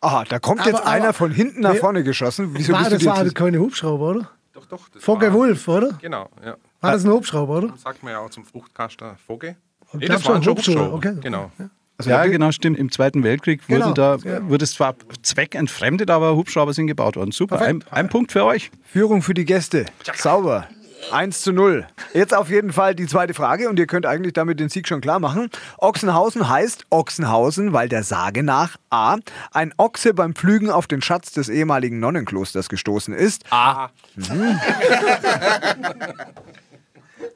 Aha, 0.00 0.24
da 0.28 0.38
kommt 0.38 0.60
aber, 0.60 0.70
jetzt 0.70 0.80
aber, 0.80 0.90
einer 0.90 1.12
von 1.12 1.32
hinten 1.32 1.60
nach 1.60 1.74
vorne 1.76 2.04
geschossen. 2.04 2.50
Wieso 2.52 2.72
war 2.72 2.88
das 2.88 3.04
war 3.04 3.24
keine 3.30 3.58
Hubschrauber, 3.58 4.10
oder? 4.10 4.30
Doch, 4.52 4.66
doch. 4.66 4.88
Das 4.90 5.02
Vogel 5.02 5.32
Wolf, 5.32 5.66
oder? 5.68 5.98
Genau, 6.00 6.28
ja. 6.44 6.56
War 6.80 6.92
das 6.92 7.04
ein 7.04 7.10
Hubschrauber, 7.10 7.58
oder? 7.58 7.74
Sagt 7.76 8.02
man 8.02 8.12
ja 8.12 8.20
auch 8.20 8.30
zum 8.30 8.44
Fruchtkasten 8.44 9.16
Vogel. 9.26 9.56
Nee, 9.92 10.06
das 10.06 10.24
war 10.26 10.36
ein 10.36 10.46
Hubschrauber. 10.46 10.94
Okay. 10.94 11.16
Genau. 11.20 11.50
Ja. 11.58 11.70
Also 11.96 12.10
ja, 12.10 12.26
genau, 12.26 12.52
stimmt. 12.52 12.78
Im 12.78 12.92
Zweiten 12.92 13.24
Weltkrieg 13.24 13.68
wurde 13.68 13.92
genau. 13.92 13.92
da 13.92 14.48
wurde 14.48 14.62
es 14.62 14.74
zwar 14.74 14.94
zweckentfremdet, 15.22 16.10
aber 16.10 16.36
Hubschrauber 16.36 16.72
sind 16.72 16.86
gebaut 16.86 17.16
worden. 17.16 17.32
Super. 17.32 17.60
Ein, 17.60 17.82
ein, 17.90 18.08
Punkt 18.08 18.30
für 18.30 18.44
euch. 18.44 18.70
Führung 18.84 19.20
für 19.20 19.34
die 19.34 19.44
Gäste. 19.44 19.86
Sauber. 20.14 20.68
1 21.10 21.40
zu 21.42 21.52
0. 21.52 21.86
Jetzt 22.12 22.34
auf 22.34 22.50
jeden 22.50 22.72
Fall 22.72 22.94
die 22.94 23.06
zweite 23.06 23.34
Frage 23.34 23.68
und 23.68 23.78
ihr 23.78 23.86
könnt 23.86 24.06
eigentlich 24.06 24.32
damit 24.32 24.60
den 24.60 24.68
Sieg 24.68 24.88
schon 24.88 25.00
klar 25.00 25.20
machen. 25.20 25.50
Ochsenhausen 25.78 26.48
heißt 26.48 26.86
Ochsenhausen, 26.90 27.72
weil 27.72 27.88
der 27.88 28.02
Sage 28.02 28.42
nach 28.42 28.76
A. 28.90 29.16
ein 29.52 29.72
Ochse 29.76 30.14
beim 30.14 30.34
Pflügen 30.34 30.70
auf 30.70 30.86
den 30.86 31.02
Schatz 31.02 31.32
des 31.32 31.48
ehemaligen 31.48 32.00
Nonnenklosters 32.00 32.68
gestoßen 32.68 33.14
ist. 33.14 33.44
A. 33.50 33.90
Mhm. 34.16 34.58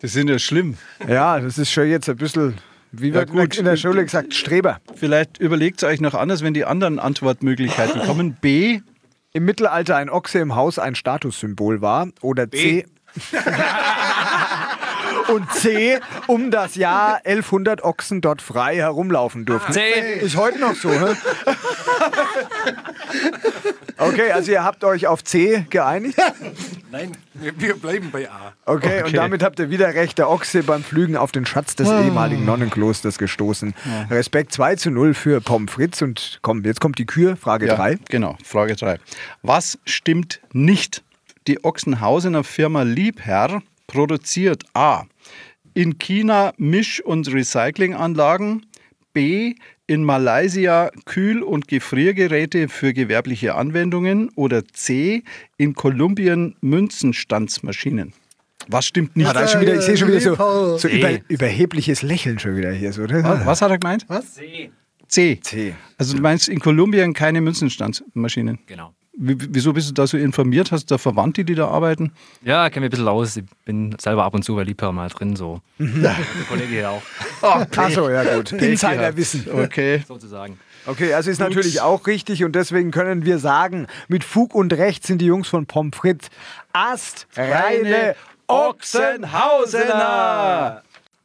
Das 0.00 0.12
sind 0.12 0.28
ja 0.28 0.38
schlimm. 0.38 0.76
Ja, 1.06 1.38
das 1.38 1.58
ist 1.58 1.70
schon 1.70 1.88
jetzt 1.88 2.08
ein 2.08 2.16
bisschen 2.16 2.58
wie 2.92 3.14
wird 3.14 3.32
ja, 3.32 3.60
in 3.60 3.64
der 3.64 3.76
Schule 3.76 4.04
gesagt, 4.04 4.34
Streber. 4.34 4.80
Vielleicht 4.94 5.38
überlegt 5.38 5.82
es 5.82 5.88
euch 5.88 6.00
noch 6.00 6.14
anders, 6.14 6.42
wenn 6.42 6.52
die 6.52 6.66
anderen 6.66 6.98
Antwortmöglichkeiten 6.98 8.02
kommen. 8.02 8.36
B. 8.40 8.80
Im 9.32 9.46
Mittelalter 9.46 9.96
ein 9.96 10.10
Ochse 10.10 10.40
im 10.40 10.54
Haus 10.54 10.78
ein 10.78 10.94
Statussymbol 10.94 11.80
war. 11.80 12.08
Oder 12.20 12.50
C. 12.50 12.84
Und 15.28 15.50
C, 15.52 15.98
um 16.26 16.50
das 16.50 16.74
Jahr 16.74 17.16
1100 17.24 17.82
Ochsen 17.84 18.20
dort 18.20 18.42
frei 18.42 18.76
herumlaufen 18.76 19.44
durften. 19.44 19.72
C. 19.72 19.80
Ist 20.20 20.36
heute 20.36 20.58
noch 20.58 20.74
so, 20.74 20.88
ne? 20.88 21.16
Okay, 23.98 24.32
also 24.32 24.50
ihr 24.50 24.64
habt 24.64 24.84
euch 24.84 25.06
auf 25.06 25.22
C 25.22 25.66
geeinigt? 25.70 26.18
Nein, 26.90 27.12
wir 27.34 27.76
bleiben 27.76 28.10
bei 28.10 28.28
A. 28.28 28.52
Okay, 28.66 29.00
okay, 29.00 29.04
und 29.04 29.16
damit 29.16 29.42
habt 29.42 29.58
ihr 29.60 29.70
wieder 29.70 29.94
recht. 29.94 30.18
Der 30.18 30.28
Ochse 30.28 30.62
beim 30.62 30.82
Flügen 30.82 31.16
auf 31.16 31.32
den 31.32 31.46
Schatz 31.46 31.76
des 31.76 31.88
oh. 31.88 32.02
ehemaligen 32.02 32.44
Nonnenklosters 32.44 33.18
gestoßen. 33.18 33.74
Ja. 33.84 34.14
Respekt 34.16 34.52
2 34.52 34.76
zu 34.76 34.90
0 34.90 35.14
für 35.14 35.40
Pommes 35.40 35.70
Fritz. 35.72 36.02
Und 36.02 36.38
komm, 36.42 36.64
jetzt 36.64 36.80
kommt 36.80 36.98
die 36.98 37.06
Kür, 37.06 37.36
Frage 37.36 37.66
3. 37.66 37.92
Ja, 37.92 37.98
genau, 38.08 38.36
Frage 38.44 38.74
3. 38.74 38.98
Was 39.42 39.78
stimmt 39.84 40.40
nicht? 40.52 41.02
Die 41.46 41.64
Ochsenhausener 41.64 42.44
Firma 42.44 42.82
Liebherr 42.82 43.62
produziert 43.86 44.64
A. 44.74 45.04
In 45.74 45.98
China 45.98 46.52
Misch- 46.56 47.00
und 47.00 47.32
Recyclinganlagen, 47.32 48.66
B. 49.12 49.54
In 49.86 50.04
Malaysia 50.04 50.90
Kühl- 51.04 51.42
und 51.42 51.68
Gefriergeräte 51.68 52.68
für 52.68 52.92
gewerbliche 52.92 53.56
Anwendungen 53.56 54.30
oder 54.36 54.64
C. 54.66 55.24
In 55.56 55.74
Kolumbien 55.74 56.54
Münzenstandsmaschinen. 56.60 58.12
Was 58.68 58.86
stimmt 58.86 59.16
nicht? 59.16 59.26
Ah, 59.26 59.60
wieder, 59.60 59.74
ich 59.74 59.80
sehe 59.82 59.96
schon 59.96 60.08
wieder 60.08 60.20
so, 60.20 60.78
so 60.78 60.88
über, 60.88 61.18
überhebliches 61.28 62.02
Lächeln 62.02 62.38
schon 62.38 62.56
wieder 62.56 62.70
hier. 62.72 62.92
So, 62.92 63.02
was, 63.02 63.46
was, 63.46 63.62
hat 63.62 63.70
er 63.70 63.78
gemeint? 63.78 64.04
Was? 64.08 64.34
C. 64.34 64.70
C. 65.08 65.40
C. 65.42 65.74
Also 65.98 66.16
du 66.16 66.22
meinst 66.22 66.48
in 66.48 66.60
Kolumbien 66.60 67.12
keine 67.12 67.40
Münzenstandsmaschinen? 67.40 68.60
Genau. 68.66 68.94
Wieso 69.14 69.74
bist 69.74 69.90
du 69.90 69.92
da 69.92 70.06
so 70.06 70.16
informiert? 70.16 70.72
Hast 70.72 70.90
du 70.90 70.94
da 70.94 70.98
Verwandte, 70.98 71.44
die 71.44 71.54
da 71.54 71.68
arbeiten? 71.68 72.12
Ja, 72.42 72.66
ich 72.66 72.72
kenne 72.72 72.84
mich 72.84 72.88
ein 72.88 72.90
bisschen 72.92 73.08
aus. 73.08 73.36
Ich 73.36 73.44
bin 73.66 73.94
selber 74.00 74.24
ab 74.24 74.32
und 74.32 74.42
zu 74.42 74.54
bei 74.54 74.64
Liebherr 74.64 74.92
mal 74.92 75.10
drin. 75.10 75.36
So. 75.36 75.60
Mhm. 75.76 76.00
Der 76.00 76.16
Kollege 76.48 76.68
hier 76.68 76.90
auch. 76.90 77.02
Oh, 77.44 77.64
Achso, 77.76 78.08
ja 78.08 78.22
gut. 78.36 78.52
Insiderwissen. 78.52 79.46
Okay. 79.52 80.02
Sozusagen. 80.06 80.58
Okay, 80.86 81.12
also 81.12 81.28
ist 81.30 81.38
gut. 81.38 81.48
natürlich 81.48 81.80
auch 81.80 82.06
richtig 82.06 82.44
und 82.44 82.54
deswegen 82.54 82.92
können 82.92 83.24
wir 83.24 83.38
sagen, 83.38 83.88
mit 84.08 84.22
Fug 84.22 84.54
und 84.54 84.72
Recht 84.72 85.04
sind 85.06 85.18
die 85.18 85.26
Jungs 85.26 85.48
von 85.48 85.66
Pommes 85.66 85.96
frites 85.96 86.28
astreine 86.72 88.14
Ochsenhausener. 88.46 90.82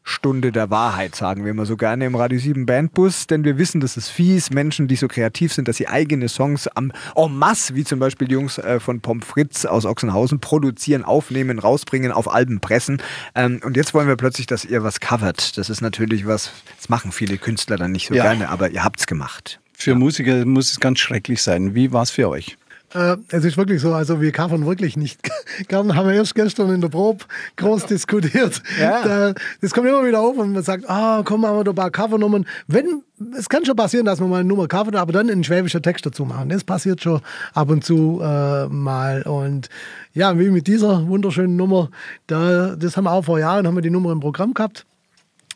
Stunde 0.09 0.53
der 0.53 0.69
Wahrheit, 0.69 1.15
sagen 1.15 1.43
wir 1.43 1.51
immer 1.51 1.65
so 1.65 1.75
gerne 1.75 2.05
im 2.05 2.15
Radio 2.15 2.39
7 2.39 2.65
Bandbus, 2.65 3.27
denn 3.27 3.43
wir 3.43 3.57
wissen, 3.57 3.81
dass 3.81 3.97
es 3.97 4.07
fies, 4.07 4.51
Menschen, 4.51 4.87
die 4.87 4.95
so 4.95 5.09
kreativ 5.09 5.51
sind, 5.51 5.67
dass 5.67 5.75
sie 5.75 5.89
eigene 5.89 6.29
Songs 6.29 6.69
am 6.69 6.93
en 7.13 7.37
masse, 7.37 7.75
wie 7.75 7.83
zum 7.83 7.99
Beispiel 7.99 8.29
die 8.29 8.35
Jungs 8.35 8.57
äh, 8.57 8.79
von 8.79 9.01
Pommes 9.01 9.25
Fritz 9.25 9.65
aus 9.65 9.85
Ochsenhausen, 9.85 10.39
produzieren, 10.39 11.03
aufnehmen, 11.03 11.59
rausbringen, 11.59 12.13
auf 12.13 12.33
Alben 12.33 12.61
pressen. 12.61 13.01
Ähm, 13.35 13.59
und 13.65 13.75
jetzt 13.75 13.93
wollen 13.93 14.07
wir 14.07 14.15
plötzlich, 14.15 14.47
dass 14.47 14.63
ihr 14.63 14.81
was 14.81 15.01
covert. 15.01 15.57
Das 15.57 15.69
ist 15.69 15.81
natürlich 15.81 16.25
was, 16.25 16.51
das 16.77 16.87
machen 16.87 17.11
viele 17.11 17.37
Künstler 17.37 17.75
dann 17.75 17.91
nicht 17.91 18.07
so 18.07 18.13
ja. 18.13 18.23
gerne, 18.23 18.47
aber 18.47 18.69
ihr 18.69 18.85
habt 18.85 19.01
es 19.01 19.07
gemacht. 19.07 19.59
Für 19.73 19.91
ja. 19.91 19.97
Musiker 19.97 20.45
muss 20.45 20.71
es 20.71 20.79
ganz 20.79 20.99
schrecklich 20.99 21.43
sein. 21.43 21.75
Wie 21.75 21.91
war 21.91 22.03
es 22.03 22.11
für 22.11 22.29
euch? 22.29 22.57
Äh, 22.93 23.17
es 23.29 23.43
ist 23.43 23.57
wirklich 23.57 23.81
so, 23.81 23.93
also 23.93 24.21
wir 24.21 24.31
covern 24.31 24.65
wirklich 24.65 24.95
nicht 24.95 25.19
gern, 25.67 25.95
haben 25.95 26.07
wir 26.07 26.15
erst 26.15 26.35
gestern 26.35 26.73
in 26.73 26.79
der 26.79 26.87
Probe 26.87 27.25
groß 27.57 27.85
diskutiert. 27.85 28.61
Ja. 28.79 29.03
Da, 29.03 29.33
das 29.61 29.73
kommt 29.73 29.87
immer 29.87 30.05
wieder 30.05 30.21
auf 30.21 30.37
und 30.37 30.53
man 30.53 30.63
sagt, 30.63 30.89
ah, 30.89 31.21
komm, 31.25 31.45
haben 31.45 31.57
wir 31.57 31.63
da 31.65 31.71
ein 31.71 31.75
paar 31.75 31.91
Covernummern. 31.91 32.45
Wenn, 32.67 33.03
es 33.37 33.49
kann 33.49 33.65
schon 33.65 33.75
passieren, 33.75 34.05
dass 34.05 34.21
man 34.21 34.29
mal 34.29 34.39
eine 34.39 34.47
Nummer 34.47 34.67
covert, 34.67 34.95
aber 34.95 35.11
dann 35.11 35.29
einen 35.29 35.43
schwäbischer 35.43 35.81
Text 35.81 36.05
dazu 36.05 36.23
machen. 36.23 36.47
Das 36.47 36.63
passiert 36.63 37.01
schon 37.01 37.19
ab 37.53 37.69
und 37.69 37.83
zu 37.83 38.21
äh, 38.23 38.67
mal. 38.67 39.23
Und 39.23 39.67
ja, 40.13 40.39
wie 40.39 40.49
mit 40.49 40.67
dieser 40.67 41.07
wunderschönen 41.07 41.57
Nummer, 41.57 41.89
da, 42.27 42.75
das 42.77 42.95
haben 42.95 43.03
wir 43.03 43.11
auch 43.11 43.25
vor 43.25 43.39
Jahren, 43.39 43.67
haben 43.67 43.75
wir 43.75 43.81
die 43.81 43.89
Nummer 43.89 44.13
im 44.13 44.21
Programm 44.21 44.53
gehabt. 44.53 44.85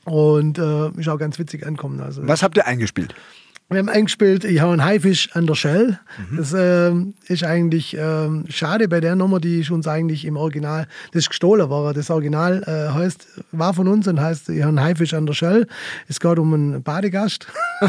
Und 0.04 0.58
äh, 0.58 0.90
ist 1.00 1.08
auch 1.08 1.20
ganz 1.20 1.40
witzig 1.40 1.66
ankommen. 1.66 2.02
Also, 2.02 2.28
Was 2.28 2.44
habt 2.44 2.58
ihr 2.58 2.66
eingespielt? 2.66 3.14
Wir 3.72 3.80
haben 3.80 3.88
eingespielt, 3.88 4.44
ich 4.44 4.60
habe 4.60 4.74
einen 4.74 4.84
Haifisch 4.84 5.30
an 5.32 5.48
der 5.48 5.56
Shell. 5.56 5.98
Mhm. 6.30 6.36
Das 6.36 6.52
äh, 6.52 6.92
ist 7.28 7.46
eigentlich 7.46 7.96
äh, 7.98 8.28
schade 8.50 8.90
bei 8.90 9.00
der 9.00 9.16
Nummer, 9.16 9.40
die 9.40 9.62
ist 9.62 9.72
uns 9.72 9.88
eigentlich 9.88 10.26
im 10.26 10.36
Original, 10.36 10.88
das 11.14 11.24
ist 11.24 11.30
gestohlen 11.30 11.70
war. 11.70 11.94
Das 11.94 12.10
Original 12.10 12.64
äh, 12.64 12.94
heißt, 12.94 13.28
war 13.54 13.74
von 13.74 13.88
uns 13.88 14.10
und 14.10 14.20
heißt, 14.20 14.50
ich 14.50 14.60
habe 14.62 14.70
einen 14.78 14.82
Haifisch 14.82 15.14
an 15.14 15.26
der 15.26 15.34
Shell. 15.34 15.68
Es 16.10 16.20
geht 16.20 16.38
um 16.38 16.54
einen 16.54 16.84
Badegast 16.84 17.48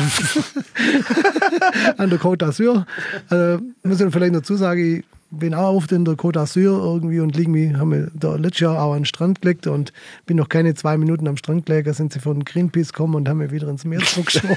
an 1.97 2.11
der 2.11 2.21
Côte 2.21 2.47
d'Azur. 2.47 2.87
Äh, 3.33 3.59
muss 3.83 4.01
ich 4.01 4.13
vielleicht 4.13 4.37
dazu 4.37 4.55
sagen, 4.55 4.99
ich 4.99 5.05
bin 5.33 5.55
auch 5.55 5.75
oft 5.75 5.91
in 5.93 6.05
der 6.05 6.15
Côte 6.15 6.39
d'Azur 6.39 6.85
irgendwie 6.85 7.21
und 7.21 7.35
liegen 7.35 7.55
wie, 7.55 7.75
haben 7.75 7.91
wir 7.91 8.11
da 8.15 8.37
letztes 8.37 8.61
Jahr 8.61 8.83
auch 8.83 8.93
an 8.93 9.01
den 9.01 9.05
Strand 9.07 9.41
gelegt 9.41 9.67
und 9.67 9.93
bin 10.27 10.37
noch 10.37 10.49
keine 10.49 10.75
zwei 10.75 10.99
Minuten 10.99 11.27
am 11.27 11.39
Strand 11.39 11.67
gelegen, 11.67 11.93
sind 11.95 12.13
sie 12.13 12.21
von 12.21 12.45
Greenpeace 12.45 12.93
gekommen 12.93 13.15
und 13.15 13.29
haben 13.29 13.39
mich 13.39 13.51
wieder 13.51 13.69
ins 13.69 13.85
Meer 13.85 14.01
zurückgeschoben. 14.01 14.57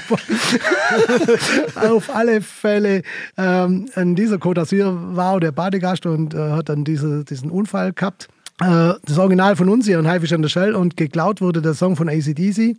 Auf 1.90 2.14
alle 2.14 2.42
Fälle, 2.42 3.02
ähm, 3.38 3.88
an 3.94 4.14
dieser 4.14 4.36
Côte 4.36 4.60
d'Azur 4.60 5.16
war 5.16 5.32
auch 5.32 5.40
der 5.40 5.52
Badegast 5.52 6.04
und 6.04 6.34
äh, 6.34 6.50
hat 6.50 6.68
dann 6.68 6.84
diese, 6.84 7.24
diesen 7.24 7.50
Unfall 7.50 7.92
gehabt 7.92 8.28
das 8.58 9.18
Original 9.18 9.54
von 9.54 9.68
uns 9.68 9.86
hier, 9.86 9.98
ein 9.98 10.08
Haifisch 10.08 10.32
an 10.32 10.42
der 10.42 10.48
Shell, 10.48 10.74
und 10.74 10.96
geklaut 10.96 11.40
wurde 11.40 11.60
der 11.60 11.74
Song 11.74 11.94
von 11.96 12.08
ACDC. 12.08 12.76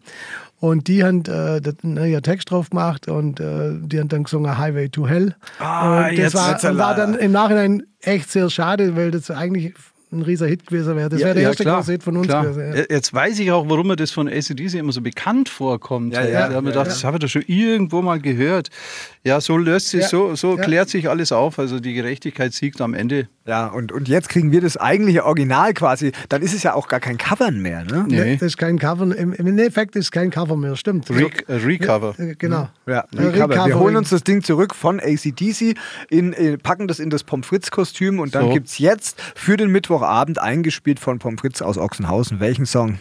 Und 0.59 0.87
die 0.87 1.03
haben 1.03 1.23
äh, 1.27 1.61
einen 1.83 2.23
Text 2.23 2.49
drauf 2.49 2.71
gemacht 2.71 3.07
und 3.07 3.39
äh, 3.39 3.73
die 3.79 3.99
haben 3.99 4.07
dann 4.07 4.23
gesungen 4.23 4.57
Highway 4.57 4.89
to 4.89 5.07
Hell. 5.07 5.35
Ah, 5.59 6.07
und 6.07 6.17
das 6.17 6.33
war, 6.33 6.77
war 6.77 6.95
dann 6.95 7.13
im 7.13 7.31
Nachhinein 7.31 7.83
echt 8.01 8.31
sehr 8.31 8.49
schade, 8.49 8.95
weil 8.95 9.11
das 9.11 9.29
eigentlich 9.29 9.75
ein 10.11 10.21
riesiger 10.21 10.49
Hit 10.49 10.65
gewesen 10.65 10.95
wäre. 10.95 11.09
Das 11.09 11.19
Ja, 11.19 11.25
wäre 11.27 11.35
der 11.35 11.43
ja, 11.43 11.49
erste 11.49 11.63
klar, 11.63 11.77
große 11.77 11.91
Hit 11.91 12.03
von 12.03 12.17
uns 12.17 12.27
klar. 12.27 12.43
gewesen. 12.45 12.73
Ja. 12.75 12.83
Jetzt 12.89 13.13
weiß 13.13 13.39
ich 13.39 13.51
auch, 13.51 13.69
warum 13.69 13.87
mir 13.87 13.95
das 13.97 14.11
von 14.11 14.27
ACDC 14.29 14.75
immer 14.75 14.91
so 14.93 15.01
bekannt 15.01 15.49
vorkommt. 15.49 16.13
Ja, 16.13 16.23
ja, 16.25 16.47
da 16.49 16.55
haben 16.55 16.65
wir 16.65 16.71
ja, 16.73 16.79
gedacht, 16.79 16.87
das 16.87 17.03
habe 17.03 17.17
ich 17.17 17.21
doch 17.23 17.27
schon 17.29 17.43
irgendwo 17.47 18.01
mal 18.01 18.19
gehört. 18.19 18.69
Ja, 19.23 19.41
so 19.41 19.57
löst 19.57 19.89
sich, 19.89 20.03
Ja, 20.03 20.07
so, 20.07 20.35
so 20.35 20.57
ja. 20.57 20.63
klärt 20.63 20.89
sich 20.89 21.09
alles 21.09 21.31
auf. 21.33 21.59
Also 21.59 21.79
die 21.81 21.93
Gerechtigkeit 21.93 22.53
siegt 22.53 22.79
am 22.79 22.93
Ende. 22.93 23.27
Ja, 23.45 23.67
und, 23.67 23.91
und 23.91 24.07
jetzt 24.07 24.29
kriegen 24.29 24.51
wir 24.51 24.61
das 24.61 24.77
eigentliche 24.77 25.25
Original 25.25 25.73
quasi. 25.73 26.11
Dann 26.29 26.41
ist 26.41 26.53
es 26.53 26.63
ja 26.63 26.73
auch 26.73 26.87
gar 26.87 26.99
kein 27.01 27.17
Covern 27.17 27.61
mehr, 27.61 27.83
ne? 27.83 28.05
Nee, 28.07 28.17
Nee. 28.23 28.33
das 28.35 28.47
ist 28.47 28.57
kein 28.57 28.79
Cover. 28.79 29.03
Im, 29.15 29.33
Im 29.33 29.47
Endeffekt 29.47 29.95
ist 29.95 30.05
es 30.05 30.11
kein 30.11 30.29
Cover 30.31 30.55
mehr, 30.57 30.75
stimmt. 30.75 31.09
Re 31.09 31.29
äh, 31.47 31.53
Recover. 31.55 32.15
Äh, 32.17 32.35
Genau. 32.37 32.69
Ja, 32.85 33.05
Äh, 33.15 33.21
Recover. 33.21 33.65
Wir 33.65 33.79
holen 33.79 33.95
uns 33.97 34.09
das 34.09 34.23
Ding 34.23 34.41
zurück 34.43 34.73
von 34.75 34.99
ACDC, 34.99 35.75
in, 36.09 36.33
äh, 36.33 36.57
packen 36.57 36.87
das 36.87 36.99
in 36.99 37.09
das 37.09 37.23
Pommes 37.23 37.47
frites-Kostüm 37.47 38.19
und 38.19 38.35
dann 38.35 38.45
So. 38.45 38.53
gibt 38.53 38.67
es 38.67 38.77
jetzt 38.79 39.19
für 39.35 39.57
den 39.57 39.71
Mittwochabend 39.97 40.39
eingespielt 40.39 40.99
von 40.99 41.17
Pommes 41.17 41.41
frites 41.41 41.63
aus 41.63 41.79
Ochsenhausen. 41.79 42.39
Welchen 42.39 42.67
Song? 42.67 42.99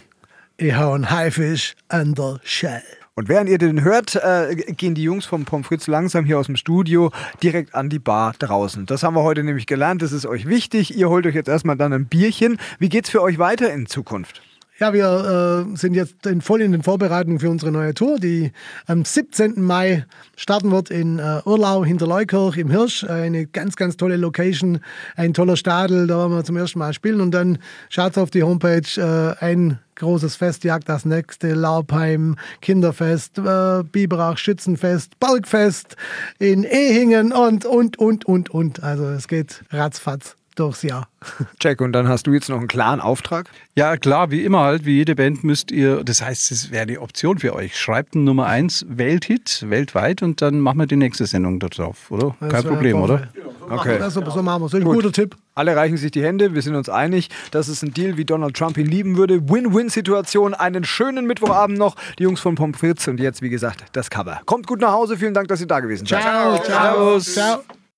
Ich 0.57 0.75
hau 0.75 0.93
einen 0.93 1.11
Haifisch 1.11 1.75
an 1.89 2.15
der 2.15 2.39
Shell. 2.43 2.81
Und 3.13 3.29
während 3.29 3.49
ihr 3.49 3.59
den 3.59 3.83
hört, 3.83 4.15
äh, 4.15 4.55
gehen 4.55 4.95
die 4.95 5.03
Jungs 5.03 5.25
vom 5.25 5.45
Pommes 5.45 5.67
frites 5.67 5.85
langsam 5.85 6.25
hier 6.25 6.39
aus 6.39 6.47
dem 6.47 6.55
Studio 6.55 7.11
direkt 7.43 7.75
an 7.75 7.89
die 7.89 7.99
Bar 7.99 8.33
draußen. 8.39 8.87
Das 8.87 9.03
haben 9.03 9.15
wir 9.15 9.21
heute 9.21 9.43
nämlich 9.43 9.67
gelernt, 9.67 10.01
das 10.01 10.11
ist 10.11 10.25
euch 10.25 10.47
wichtig. 10.47 10.97
Ihr 10.97 11.09
holt 11.09 11.27
euch 11.27 11.35
jetzt 11.35 11.49
erstmal 11.49 11.77
dann 11.77 11.93
ein 11.93 12.07
Bierchen. 12.07 12.57
Wie 12.79 12.89
geht's 12.89 13.11
für 13.11 13.21
euch 13.21 13.37
weiter 13.37 13.71
in 13.71 13.85
Zukunft? 13.85 14.41
Ja, 14.79 14.93
wir 14.93 15.65
äh, 15.71 15.75
sind 15.75 15.95
jetzt 15.95 16.27
in, 16.27 16.39
voll 16.39 16.61
in 16.61 16.71
den 16.71 16.83
Vorbereitungen 16.83 17.39
für 17.39 17.49
unsere 17.49 17.71
neue 17.71 17.95
Tour, 17.95 18.19
die 18.19 18.51
am 18.85 19.03
17. 19.03 19.59
Mai 19.59 20.05
starten 20.35 20.69
wird 20.69 20.91
in 20.91 21.17
äh, 21.17 21.41
Urlau 21.45 21.83
hinter 21.83 22.05
Leukirch 22.05 22.57
im 22.57 22.69
Hirsch. 22.69 23.03
Eine 23.03 23.47
ganz, 23.47 23.75
ganz 23.75 23.97
tolle 23.97 24.17
Location, 24.17 24.79
ein 25.15 25.33
toller 25.33 25.57
Stadel, 25.57 26.05
da 26.05 26.19
werden 26.19 26.33
wir 26.33 26.43
zum 26.43 26.57
ersten 26.57 26.77
Mal 26.77 26.93
spielen. 26.93 27.21
Und 27.21 27.31
dann 27.31 27.57
schaut 27.89 28.19
auf 28.19 28.29
die 28.29 28.43
Homepage, 28.43 28.83
äh, 28.97 29.43
ein 29.43 29.79
großes 29.95 30.35
Fest 30.35 30.63
jagt 30.63 30.87
das 30.87 31.05
nächste, 31.05 31.55
Laubheim, 31.55 32.35
Kinderfest, 32.61 33.39
äh, 33.39 33.83
Biberach, 33.83 34.37
Schützenfest, 34.37 35.19
Bergfest 35.19 35.95
in 36.37 36.63
Ehingen 36.63 37.33
und, 37.33 37.65
und, 37.65 37.97
und, 37.97 38.25
und, 38.25 38.51
und. 38.51 38.83
Also 38.83 39.05
es 39.05 39.27
geht 39.27 39.63
ratzfatz 39.71 40.35
durchs 40.59 40.83
Jahr. 40.83 41.07
Jack, 41.61 41.81
und 41.81 41.93
dann 41.93 42.07
hast 42.07 42.27
du 42.27 42.33
jetzt 42.33 42.49
noch 42.49 42.57
einen 42.57 42.67
klaren 42.67 42.99
Auftrag? 42.99 43.49
Ja, 43.75 43.97
klar, 43.97 44.31
wie 44.31 44.43
immer 44.43 44.61
halt, 44.61 44.85
wie 44.85 44.97
jede 44.97 45.15
Band 45.15 45.43
müsst 45.43 45.71
ihr, 45.71 46.03
das 46.03 46.21
heißt, 46.21 46.51
es 46.51 46.71
wäre 46.71 46.85
die 46.85 46.99
Option 46.99 47.39
für 47.39 47.53
euch. 47.55 47.77
Schreibt 47.77 48.15
einen 48.15 48.23
Nummer 48.23 48.45
1 48.47 48.85
Welthit 48.89 49.65
weltweit 49.69 50.21
und 50.21 50.41
dann 50.41 50.59
machen 50.59 50.79
wir 50.79 50.87
die 50.87 50.95
nächste 50.95 51.25
Sendung 51.25 51.59
da 51.59 51.67
drauf, 51.67 52.11
oder? 52.11 52.35
Das 52.39 52.51
Kein 52.51 52.63
wär 52.63 52.71
Problem, 52.71 53.01
oder? 53.01 53.27
Okay. 53.69 53.97
Das, 53.99 54.13
so 54.13 54.21
machen 54.21 54.61
wir 54.61 54.65
es. 54.65 54.73
Ein 54.73 54.83
guter 54.83 55.11
Tipp. 55.11 55.35
Alle 55.55 55.75
reichen 55.75 55.97
sich 55.97 56.11
die 56.11 56.23
Hände, 56.23 56.53
wir 56.53 56.61
sind 56.61 56.75
uns 56.75 56.87
einig. 56.87 57.29
Das 57.51 57.67
ist 57.67 57.83
ein 57.83 57.93
Deal, 57.93 58.17
wie 58.17 58.25
Donald 58.25 58.55
Trump 58.55 58.77
ihn 58.77 58.85
lieben 58.85 59.17
würde. 59.17 59.49
Win-Win-Situation. 59.49 60.53
Einen 60.53 60.83
schönen 60.83 61.25
Mittwochabend 61.25 61.77
noch. 61.77 61.95
Die 62.19 62.23
Jungs 62.23 62.39
von 62.39 62.55
Pommes 62.55 62.77
frites 62.77 63.07
und 63.07 63.19
jetzt, 63.19 63.41
wie 63.41 63.49
gesagt, 63.49 63.85
das 63.93 64.09
Cover. 64.09 64.41
Kommt 64.45 64.67
gut 64.67 64.81
nach 64.81 64.91
Hause. 64.91 65.17
Vielen 65.17 65.33
Dank, 65.33 65.47
dass 65.47 65.59
ihr 65.61 65.67
da 65.67 65.79
gewesen 65.79 66.05
seid. 66.05 66.21
Ciao, 66.21 66.63
ciao, 66.63 67.19
ciao. 67.19 67.76